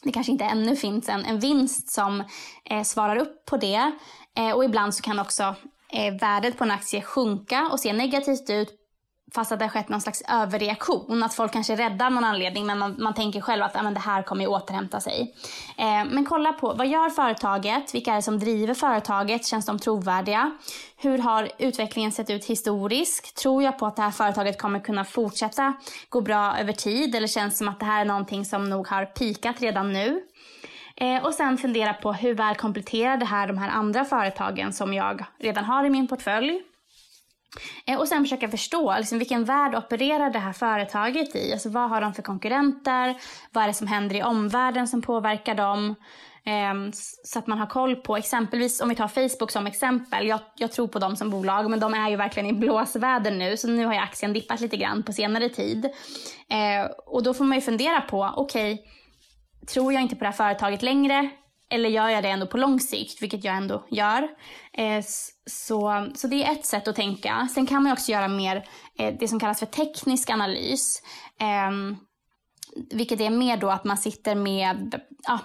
det 0.03 0.13
kanske 0.13 0.33
inte 0.33 0.45
ännu 0.45 0.77
finns 0.77 1.09
en, 1.09 1.25
en 1.25 1.39
vinst 1.39 1.91
som 1.91 2.25
eh, 2.65 2.83
svarar 2.83 3.17
upp 3.17 3.47
på 3.47 3.57
det. 3.57 3.93
Eh, 4.37 4.51
och 4.51 4.65
ibland 4.65 4.95
så 4.95 5.03
kan 5.03 5.19
också 5.19 5.55
eh, 5.93 6.15
värdet 6.21 6.59
på 6.59 6.65
en 6.65 6.71
aktie 6.71 7.03
sjunka 7.03 7.69
och 7.73 7.81
se 7.81 7.93
negativt 7.93 8.51
ut 8.51 8.84
fast 9.35 9.53
att 9.53 9.59
det 9.59 9.65
har 9.65 9.71
skett 9.71 9.89
någon 9.89 10.01
slags 10.01 10.23
överreaktion. 10.29 11.23
Att 11.23 11.35
folk 11.35 11.53
kanske 11.53 11.73
är 11.73 11.77
rädda 11.77 12.07
av 12.07 12.13
någon 12.13 12.25
anledning 12.25 12.67
men 12.67 12.79
man, 12.79 12.97
man 12.99 13.15
tänker 13.15 13.41
själv 13.41 13.63
att 13.63 13.77
ah, 13.77 13.83
men 13.83 13.95
det 13.95 14.01
här 14.01 14.23
kommer 14.23 14.43
ju 14.43 14.49
återhämta 14.49 15.01
sig. 15.01 15.35
Eh, 15.79 16.05
men 16.11 16.27
kolla 16.27 16.53
på 16.53 16.75
vad 16.75 16.87
gör 16.87 17.11
företaget? 17.11 17.95
Vilka 17.95 18.13
är 18.13 18.17
det 18.17 18.23
som 18.23 18.39
driver 18.39 18.75
företaget? 18.75 19.47
Känns 19.47 19.67
de 19.67 19.79
trovärdiga? 19.79 20.51
Hur 20.97 21.19
har 21.19 21.49
utvecklingen 21.59 22.13
sett 22.13 22.31
ut 22.31 22.45
historiskt? 22.45 23.37
Tror 23.37 23.63
jag 23.63 23.79
på 23.79 23.87
att 23.87 23.97
det 23.97 24.03
här 24.03 24.11
företaget 24.11 24.59
kommer 24.59 24.81
kunna 24.81 25.05
fortsätta 25.05 25.73
gå 26.09 26.21
bra 26.21 26.59
över 26.59 26.73
tid? 26.73 27.15
Eller 27.15 27.29
känns 27.29 27.55
det 27.55 27.59
som 27.59 27.69
att 27.69 27.81
det 27.81 27.87
här 27.87 28.01
är 28.01 28.05
någonting 28.05 28.45
som 28.45 28.71
nog 28.71 28.89
har 28.89 29.05
pikat 29.05 29.61
redan 29.61 29.93
nu? 29.93 30.23
Eh, 30.97 31.25
och 31.25 31.35
sen 31.35 31.59
fundera 31.59 31.95
på 31.95 32.13
hur 32.13 32.35
väl 32.35 32.55
kompletterar 32.55 33.17
det 33.17 33.25
här 33.25 33.47
de 33.47 33.59
här 33.59 33.69
andra 33.69 34.05
företagen 34.05 34.73
som 34.73 34.95
jag 34.95 35.25
redan 35.39 35.65
har 35.65 35.85
i 35.85 35.91
min 35.91 36.09
portfölj? 36.09 36.74
Eh, 37.87 37.99
och 37.99 38.09
sen 38.09 38.25
försöka 38.25 38.49
förstå 38.49 38.95
liksom, 38.99 39.19
vilken 39.19 39.45
värld 39.45 39.75
opererar 39.75 40.31
det 40.31 40.39
här 40.39 40.53
företaget 40.53 41.37
i. 41.37 41.53
Alltså, 41.53 41.69
vad 41.69 41.91
har 41.91 42.01
de 42.01 42.15
för 42.15 42.23
konkurrenter? 42.23 43.17
Vad 43.53 43.65
är 43.65 43.69
det 43.69 43.75
som 43.75 43.87
händer 43.87 44.17
i 44.17 44.23
omvärlden 44.23 44.89
som 44.89 45.03
påverkar 45.03 45.55
dem? 45.55 45.95
Ehm, 46.47 46.93
så 47.25 47.39
att 47.39 47.47
man 47.47 47.59
har 47.59 47.67
koll 47.67 47.97
på, 47.97 48.17
exempelvis 48.17 48.81
om 48.81 48.89
vi 48.89 48.95
tar 48.95 49.09
Facebook 49.09 49.51
som 49.51 49.67
exempel. 49.67 50.27
Jag, 50.27 50.41
jag, 50.57 50.73
tror 50.73 50.89
på 50.89 50.99
dem 50.99 51.17
som 51.17 51.31
bolag 51.31 51.71
men 51.71 51.81
de 51.81 51.95
är 51.95 52.11
ju 52.11 52.17
verkligen 52.17 52.49
i 52.49 52.53
blåsväder 52.53 53.31
nu. 53.31 53.57
Så 53.57 53.69
nu 53.69 53.85
har 53.85 53.93
ju 53.93 53.99
aktien 53.99 54.33
dippat 54.33 54.61
lite 54.61 54.77
grann 54.77 55.03
på 55.03 55.13
senare 55.13 55.49
tid. 55.49 55.85
Uh, 55.85 56.91
och 57.07 57.23
då 57.23 57.35
får 57.35 57.45
man 57.45 57.57
ju 57.57 57.61
fundera 57.61 58.01
på, 58.01 58.33
okej, 58.37 58.75
okay, 58.75 58.87
tror 59.67 59.93
jag 59.93 60.03
inte 60.03 60.17
på 60.17 60.25
det 60.25 60.31
här 60.31 60.33
företaget 60.33 60.83
längre? 60.83 61.31
Eller 61.71 61.89
gör 61.89 62.09
jag 62.09 62.23
det 62.23 62.29
ändå 62.29 62.47
på 62.47 62.57
lång 62.57 62.81
sikt, 62.81 63.23
vilket 63.23 63.45
jag 63.45 63.57
ändå 63.57 63.87
gör. 63.91 64.29
Eh, 64.73 65.05
så, 65.47 66.09
så 66.15 66.27
det 66.27 66.45
är 66.45 66.53
ett 66.53 66.67
sätt 66.67 66.89
att 66.89 66.97
tänka. 66.97 67.49
Sen 67.55 67.67
kan 67.67 67.83
man 67.83 67.93
också 67.93 68.13
göra 68.13 68.29
mer 68.29 68.69
eh, 68.99 69.15
det 69.21 69.29
som 69.29 69.41
kallas 69.41 69.59
för 69.59 69.67
teknisk 69.67 70.31
analys. 70.31 71.03
Ehm, 71.41 71.97
vilket 72.91 73.21
är 73.21 73.31
mer 73.31 73.57
då 73.57 73.71
att 73.71 73.85
man 73.85 73.99
sitter 73.99 74.35
med 74.35 75.01
ja, 75.23 75.39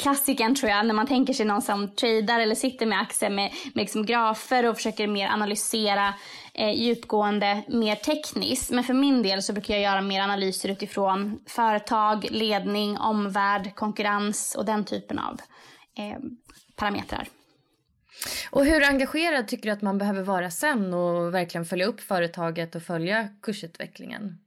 klassikern 0.00 0.54
tror 0.54 0.70
jag, 0.70 0.86
när 0.86 0.94
man 0.94 1.06
tänker 1.06 1.32
sig 1.32 1.46
någon 1.46 1.62
som 1.62 1.88
tradar 1.88 2.40
eller 2.40 2.54
sitter 2.54 2.86
med 2.86 3.00
aktier 3.00 3.30
med, 3.30 3.52
med 3.74 3.82
liksom 3.82 4.06
grafer 4.06 4.66
och 4.66 4.76
försöker 4.76 5.06
mer 5.06 5.28
analysera 5.28 6.14
eh, 6.54 6.70
djupgående, 6.70 7.62
mer 7.68 7.94
tekniskt. 7.94 8.70
Men 8.70 8.84
för 8.84 8.94
min 8.94 9.22
del 9.22 9.42
så 9.42 9.52
brukar 9.52 9.74
jag 9.74 9.82
göra 9.82 10.00
mer 10.00 10.20
analyser 10.20 10.68
utifrån 10.68 11.38
företag, 11.46 12.26
ledning, 12.30 12.98
omvärld, 12.98 13.74
konkurrens 13.74 14.54
och 14.58 14.64
den 14.64 14.84
typen 14.84 15.18
av 15.18 15.40
eh, 15.98 16.18
parametrar. 16.76 17.28
Och 18.50 18.64
hur 18.64 18.84
engagerad 18.84 19.48
tycker 19.48 19.64
du 19.64 19.70
att 19.70 19.82
man 19.82 19.98
behöver 19.98 20.22
vara 20.22 20.50
sen 20.50 20.94
och 20.94 21.34
verkligen 21.34 21.64
följa 21.64 21.86
upp 21.86 22.00
företaget 22.00 22.74
och 22.74 22.82
följa 22.82 23.28
kursutvecklingen? 23.42 24.38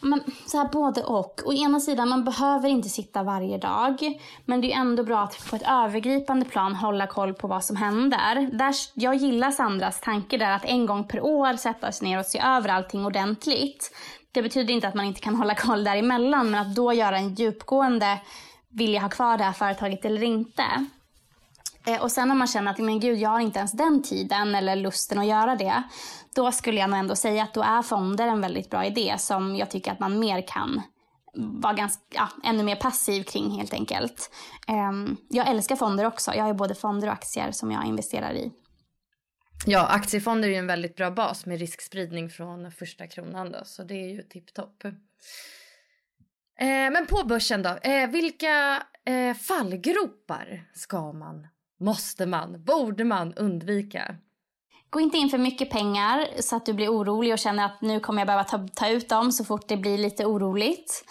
Men, 0.00 0.22
så 0.46 0.58
här 0.58 0.68
både 0.72 1.02
och. 1.02 1.40
Å 1.44 1.52
ena 1.52 1.80
sidan, 1.80 2.08
man 2.08 2.24
behöver 2.24 2.68
inte 2.68 2.88
sitta 2.88 3.22
varje 3.22 3.58
dag. 3.58 4.20
Men 4.44 4.60
det 4.60 4.72
är 4.72 4.80
ändå 4.80 5.02
bra 5.02 5.22
att 5.22 5.50
på 5.50 5.56
ett 5.56 5.68
övergripande 5.68 6.44
plan 6.44 6.74
hålla 6.74 7.06
koll 7.06 7.34
på 7.34 7.48
vad 7.48 7.64
som 7.64 7.76
händer. 7.76 8.50
Där, 8.52 8.74
jag 8.94 9.14
gillar 9.14 9.50
Sandras 9.50 10.00
tanke 10.00 10.36
där 10.36 10.50
att 10.50 10.64
en 10.64 10.86
gång 10.86 11.08
per 11.08 11.20
år 11.20 11.56
sätta 11.56 11.92
sig 11.92 12.08
ner 12.08 12.18
och 12.18 12.26
se 12.26 12.38
över 12.38 12.68
allting 12.68 13.06
ordentligt. 13.06 13.90
Det 14.32 14.42
betyder 14.42 14.74
inte 14.74 14.88
att 14.88 14.94
man 14.94 15.06
inte 15.06 15.20
kan 15.20 15.34
hålla 15.34 15.54
koll 15.54 15.84
däremellan, 15.84 16.50
men 16.50 16.60
att 16.60 16.74
då 16.74 16.92
göra 16.92 17.18
en 17.18 17.34
djupgående, 17.34 18.18
vill 18.68 18.94
jag 18.94 19.02
ha 19.02 19.08
kvar 19.08 19.38
det 19.38 19.44
här 19.44 19.52
företaget 19.52 20.04
eller 20.04 20.22
inte? 20.22 20.64
Eh, 21.86 22.02
och 22.02 22.12
sen 22.12 22.30
om 22.30 22.38
man 22.38 22.46
känner 22.46 22.70
att 22.70 22.78
men 22.78 23.00
gud, 23.00 23.18
jag 23.18 23.30
har 23.30 23.40
inte 23.40 23.58
ens 23.58 23.72
den 23.72 24.02
tiden 24.02 24.54
eller 24.54 24.76
lusten 24.76 25.18
att 25.18 25.26
göra 25.26 25.56
det. 25.56 25.82
Då 26.38 26.52
skulle 26.52 26.80
jag 26.80 26.90
nog 26.90 26.98
ändå 26.98 27.16
säga 27.16 27.42
att 27.42 27.54
då 27.54 27.62
är 27.62 27.82
fonder 27.82 28.26
en 28.26 28.40
väldigt 28.40 28.70
bra 28.70 28.84
idé 28.84 29.14
som 29.18 29.56
jag 29.56 29.70
tycker 29.70 29.92
att 29.92 30.00
man 30.00 30.18
mer 30.18 30.46
kan 30.46 30.82
vara 31.34 31.72
ganska, 31.72 32.02
ja, 32.14 32.28
ännu 32.44 32.62
mer 32.62 32.76
passiv 32.76 33.22
kring 33.22 33.50
helt 33.50 33.72
enkelt. 33.72 34.30
Um, 34.68 35.16
jag 35.28 35.48
älskar 35.48 35.76
fonder 35.76 36.04
också. 36.04 36.34
Jag 36.34 36.44
har 36.44 36.54
både 36.54 36.74
fonder 36.74 37.08
och 37.08 37.12
aktier 37.12 37.52
som 37.52 37.72
jag 37.72 37.86
investerar 37.86 38.32
i. 38.32 38.52
Ja, 39.66 39.86
aktiefonder 39.86 40.48
är 40.48 40.52
ju 40.52 40.58
en 40.58 40.66
väldigt 40.66 40.96
bra 40.96 41.10
bas 41.10 41.46
med 41.46 41.58
riskspridning 41.58 42.30
från 42.30 42.72
första 42.72 43.06
kronan 43.06 43.52
då, 43.52 43.58
så 43.64 43.82
det 43.82 43.94
är 43.94 44.08
ju 44.08 44.22
tipptopp. 44.22 44.84
Ehm, 46.58 46.92
men 46.92 47.06
på 47.06 47.24
börsen 47.24 47.62
då, 47.62 47.78
ehm, 47.82 48.10
vilka 48.10 48.82
eh, 49.04 49.34
fallgropar 49.34 50.70
ska 50.74 51.12
man 51.12 51.46
måste 51.80 52.26
man, 52.26 52.64
borde 52.64 53.04
man 53.04 53.34
undvika? 53.34 54.16
Gå 54.90 55.00
inte 55.00 55.18
in 55.18 55.28
för 55.28 55.38
mycket 55.38 55.70
pengar 55.70 56.26
så 56.40 56.56
att 56.56 56.66
du 56.66 56.72
blir 56.72 56.88
orolig 56.88 57.32
och 57.32 57.38
känner 57.38 57.64
att 57.64 57.80
nu 57.80 58.00
kommer 58.00 58.20
jag 58.20 58.26
behöva 58.26 58.44
ta, 58.44 58.68
ta 58.74 58.88
ut 58.88 59.08
dem 59.08 59.32
så 59.32 59.44
fort 59.44 59.68
det 59.68 59.76
blir 59.76 59.98
lite 59.98 60.26
oroligt. 60.26 61.04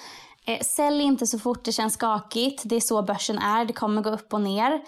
Eh, 0.45 0.59
sälj 0.59 1.03
inte 1.03 1.27
så 1.27 1.39
fort 1.39 1.63
det 1.63 1.71
känns 1.71 1.93
skakigt. 1.93 2.61
Det 2.65 2.75
är 2.75 2.79
så 2.79 3.01
börsen 3.01 3.37
är. 3.37 3.65
Det 3.65 3.73
kommer 3.73 4.01
gå 4.01 4.09
upp 4.09 4.33
och 4.33 4.41
ner. 4.41 4.81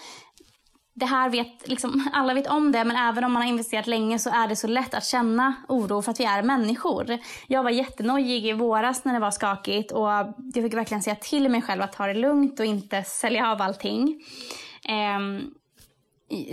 Det 0.93 1.05
här 1.05 1.29
vet, 1.29 1.67
liksom, 1.67 2.09
alla 2.13 2.33
vet 2.33 2.47
om 2.47 2.71
det, 2.71 2.83
men 2.83 2.95
även 2.95 3.23
om 3.23 3.31
man 3.31 3.41
har 3.41 3.49
investerat 3.49 3.87
länge 3.87 4.19
så 4.19 4.29
är 4.29 4.47
det 4.47 4.55
så 4.55 4.67
lätt 4.67 4.93
att 4.93 5.05
känna 5.05 5.53
oro 5.67 6.01
för 6.01 6.11
att 6.11 6.19
vi 6.19 6.25
är 6.25 6.43
människor. 6.43 7.17
Jag 7.47 7.63
var 7.63 7.69
jättenojig 7.69 8.45
i 8.45 8.53
våras 8.53 9.05
när 9.05 9.13
det 9.13 9.19
var 9.19 9.31
skakigt 9.31 9.91
och 9.91 10.07
jag 10.07 10.33
fick 10.53 10.73
verkligen 10.73 11.03
säga 11.03 11.15
till 11.15 11.49
mig 11.49 11.61
själv 11.61 11.81
att 11.81 11.93
ta 11.93 12.07
det 12.07 12.13
lugnt 12.13 12.59
och 12.59 12.65
inte 12.65 13.03
sälja 13.03 13.51
av 13.51 13.61
allting. 13.61 14.21
Eh, 14.85 15.19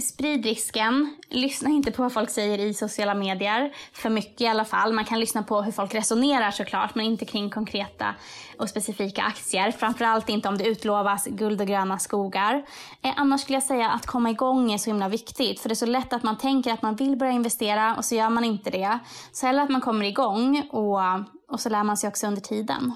sprid 0.03 0.45
risken. 0.45 1.17
Lyssna 1.29 1.71
inte 1.71 1.91
på 1.91 2.03
vad 2.03 2.12
folk 2.12 2.31
säger 2.31 2.59
i 2.59 2.75
sociala 2.75 3.15
medier. 3.15 3.73
För 3.93 4.11
mycket 4.11 4.41
i 4.41 4.47
alla 4.47 4.65
fall. 4.65 4.93
Man 4.93 5.05
kan 5.05 5.21
lyssna 5.21 5.43
på 5.43 5.62
hur 5.62 5.73
folk 5.73 5.95
resonerar 5.95 6.51
såklart, 6.51 6.95
men 6.95 7.07
inte 7.07 7.25
kring 7.25 7.51
konkreta 7.51 8.15
och 8.59 8.69
specifika 8.69 9.23
aktier. 9.23 9.71
Framförallt 9.71 10.29
inte 10.29 10.49
om 10.49 10.59
det 10.59 10.67
utlovas 10.67 11.27
guld 11.27 11.61
och 11.61 11.67
gröna 11.67 11.99
skogar. 11.99 12.67
Eh, 13.03 13.12
annars 13.17 13.41
skulle 13.41 13.57
jag 13.57 13.62
säga 13.62 13.91
att 13.91 14.07
komma 14.07 14.31
igång 14.31 14.73
är 14.73 14.79
så 14.79 14.91
himla 14.91 15.09
viktigt. 15.09 15.61
För 15.61 15.69
det 15.69 15.73
är 15.73 15.77
så 15.77 15.87
lätt 15.87 16.12
att 16.12 16.23
man 16.23 16.39
tänker 16.39 16.73
att 16.73 16.83
man 16.83 16.97
vill 16.97 17.17
börja 17.17 17.33
investera 17.33 17.97
och 17.97 18.05
så 18.05 18.15
gör 18.15 18.31
man 18.31 18.45
inte 18.45 18.71
det. 18.71 18.99
Så 19.33 19.47
hellre 19.47 19.62
att 19.62 19.71
man 19.71 19.81
kommer 19.81 20.05
igång 20.05 20.69
och, 20.71 21.01
och 21.49 21.61
så 21.61 21.69
lär 21.69 21.85
man 21.85 21.97
sig 21.97 22.09
också 22.09 22.27
under 22.27 22.41
tiden. 22.41 22.93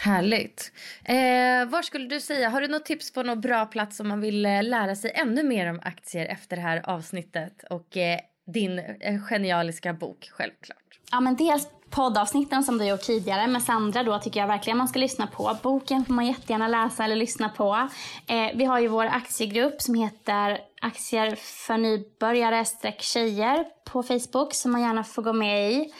Härligt. 0.00 0.72
Eh, 1.04 1.70
var 1.70 1.82
skulle 1.82 2.08
du 2.08 2.20
säga, 2.20 2.48
har 2.48 2.60
du 2.60 2.68
något 2.68 2.84
tips 2.84 3.12
på 3.12 3.22
någon 3.22 3.40
bra 3.40 3.66
plats 3.66 4.00
om 4.00 4.08
man 4.08 4.20
vill 4.20 4.46
eh, 4.46 4.62
lära 4.62 4.96
sig 4.96 5.12
ännu 5.14 5.42
mer 5.42 5.70
om 5.70 5.80
aktier 5.82 6.26
efter 6.26 6.56
det 6.56 6.62
här 6.62 6.90
avsnittet 6.90 7.64
och 7.70 7.96
eh, 7.96 8.18
din 8.46 8.78
eh, 8.78 9.20
genialiska 9.20 9.92
bok 9.92 10.30
självklart? 10.32 11.00
Ja 11.12 11.20
men 11.20 11.36
dels 11.36 11.68
poddavsnitten 11.90 12.64
som 12.64 12.78
du 12.78 12.84
gjort 12.84 13.00
tidigare 13.00 13.46
med 13.46 13.62
Sandra 13.62 14.02
då 14.02 14.18
tycker 14.18 14.40
jag 14.40 14.46
verkligen 14.46 14.78
man 14.78 14.88
ska 14.88 14.98
lyssna 14.98 15.26
på. 15.26 15.56
Boken 15.62 16.04
får 16.04 16.14
man 16.14 16.26
jättegärna 16.26 16.68
läsa 16.68 17.04
eller 17.04 17.16
lyssna 17.16 17.48
på. 17.48 17.88
Eh, 18.26 18.48
vi 18.54 18.64
har 18.64 18.78
ju 18.78 18.88
vår 18.88 19.04
aktiegrupp 19.04 19.82
som 19.82 19.94
heter 19.94 20.58
Aktier 20.82 21.36
för 21.36 21.78
nybörjare 21.78 22.64
tjejer 22.98 23.64
på 23.84 24.02
Facebook 24.02 24.54
som 24.54 24.72
man 24.72 24.80
gärna 24.80 25.04
får 25.04 25.22
gå 25.22 25.32
med 25.32 25.72
i. 25.72 25.92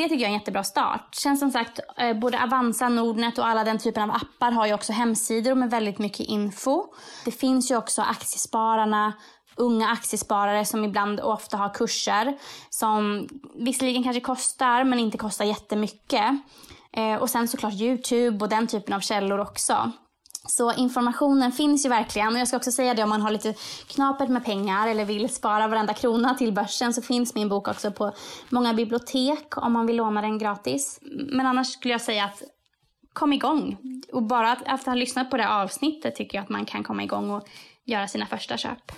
Det 0.00 0.08
tycker 0.08 0.22
jag 0.22 0.30
är 0.30 0.34
en 0.34 0.38
jättebra 0.38 0.64
start. 0.64 1.14
Sen 1.14 1.36
som 1.36 1.50
sagt, 1.50 1.80
eh, 1.96 2.18
både 2.18 2.42
Avanza, 2.42 2.88
Nordnet 2.88 3.38
och 3.38 3.46
alla 3.46 3.64
den 3.64 3.78
typen 3.78 4.02
av 4.02 4.16
appar 4.16 4.50
har 4.50 4.66
ju 4.66 4.74
också 4.74 4.92
hemsidor 4.92 5.54
med 5.54 5.70
väldigt 5.70 5.98
mycket 5.98 6.26
info. 6.26 6.84
Det 7.24 7.30
finns 7.30 7.70
ju 7.70 7.76
också 7.76 8.02
Aktiespararna, 8.02 9.12
unga 9.56 9.88
aktiesparare 9.88 10.64
som 10.64 10.84
ibland 10.84 11.20
och 11.20 11.32
ofta 11.32 11.56
har 11.56 11.74
kurser 11.74 12.38
som 12.70 13.28
visserligen 13.54 14.02
kanske 14.02 14.20
kostar 14.20 14.84
men 14.84 14.98
inte 14.98 15.18
kostar 15.18 15.44
jättemycket. 15.44 16.30
Eh, 16.92 17.14
och 17.14 17.30
sen 17.30 17.48
såklart 17.48 17.74
Youtube 17.74 18.44
och 18.44 18.48
den 18.48 18.66
typen 18.66 18.94
av 18.94 19.00
källor 19.00 19.38
också. 19.38 19.92
Så 20.46 20.72
informationen 20.72 21.52
finns 21.52 21.84
ju 21.84 21.88
verkligen. 21.88 22.32
Och 22.32 22.38
jag 22.38 22.48
ska 22.48 22.56
också 22.56 22.72
säga 22.72 22.94
det 22.94 23.02
om 23.02 23.08
man 23.08 23.22
har 23.22 23.30
lite 23.30 23.54
knapert 23.86 24.28
med 24.28 24.44
pengar 24.44 24.88
eller 24.88 25.04
vill 25.04 25.34
spara 25.34 25.68
varenda 25.68 25.94
krona 25.94 26.34
till 26.34 26.52
börsen 26.52 26.94
så 26.94 27.02
finns 27.02 27.34
min 27.34 27.48
bok 27.48 27.68
också 27.68 27.92
på 27.92 28.12
många 28.48 28.74
bibliotek 28.74 29.56
om 29.56 29.72
man 29.72 29.86
vill 29.86 29.96
låna 29.96 30.20
den 30.20 30.38
gratis. 30.38 30.98
Men 31.32 31.46
annars 31.46 31.72
skulle 31.72 31.94
jag 31.94 32.00
säga 32.00 32.24
att 32.24 32.42
kom 33.12 33.32
igång. 33.32 33.76
Och 34.12 34.22
bara 34.22 34.52
att, 34.52 34.60
efter 34.60 34.72
att 34.72 34.86
ha 34.86 34.94
lyssnat 34.94 35.30
på 35.30 35.36
det 35.36 35.48
avsnittet 35.48 36.16
tycker 36.16 36.38
jag 36.38 36.42
att 36.42 36.48
man 36.48 36.66
kan 36.66 36.84
komma 36.84 37.02
igång 37.02 37.30
och 37.30 37.48
göra 37.84 38.08
sina 38.08 38.26
första 38.26 38.56
köp. 38.56 38.92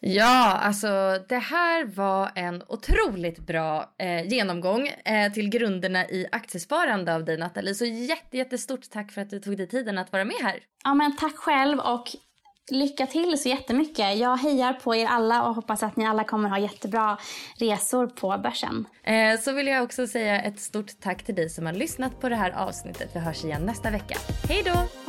Ja, 0.00 0.52
alltså 0.52 0.88
det 1.28 1.38
här 1.38 1.84
var 1.84 2.30
en 2.34 2.62
otroligt 2.68 3.38
bra 3.38 3.94
eh, 3.98 4.26
genomgång 4.26 4.88
eh, 4.88 5.32
till 5.32 5.48
grunderna 5.48 6.08
i 6.08 6.26
aktiesparande 6.32 7.14
av 7.14 7.24
dig 7.24 7.38
Nathalie. 7.38 7.74
Så 7.74 7.84
jätte, 7.84 8.36
jättestort 8.36 8.90
tack 8.90 9.12
för 9.12 9.20
att 9.20 9.30
du 9.30 9.40
tog 9.40 9.56
dig 9.56 9.68
tiden 9.68 9.98
att 9.98 10.12
vara 10.12 10.24
med 10.24 10.36
här. 10.42 10.60
Ja 10.84 10.94
men 10.94 11.16
tack 11.16 11.36
själv 11.36 11.78
och 11.78 12.08
lycka 12.70 13.06
till 13.06 13.38
så 13.38 13.48
jättemycket. 13.48 14.18
Jag 14.18 14.36
hejar 14.36 14.72
på 14.72 14.94
er 14.94 15.06
alla 15.06 15.42
och 15.42 15.54
hoppas 15.54 15.82
att 15.82 15.96
ni 15.96 16.06
alla 16.06 16.24
kommer 16.24 16.48
ha 16.48 16.58
jättebra 16.58 17.18
resor 17.58 18.06
på 18.06 18.40
börsen. 18.42 18.86
Eh, 19.02 19.40
så 19.40 19.52
vill 19.52 19.66
jag 19.66 19.84
också 19.84 20.06
säga 20.06 20.42
ett 20.42 20.60
stort 20.60 21.00
tack 21.00 21.22
till 21.22 21.34
dig 21.34 21.50
som 21.50 21.66
har 21.66 21.72
lyssnat 21.72 22.20
på 22.20 22.28
det 22.28 22.36
här 22.36 22.50
avsnittet. 22.50 23.10
Vi 23.14 23.20
hörs 23.20 23.44
igen 23.44 23.62
nästa 23.62 23.90
vecka. 23.90 24.18
Hej 24.48 24.62
då! 24.64 25.08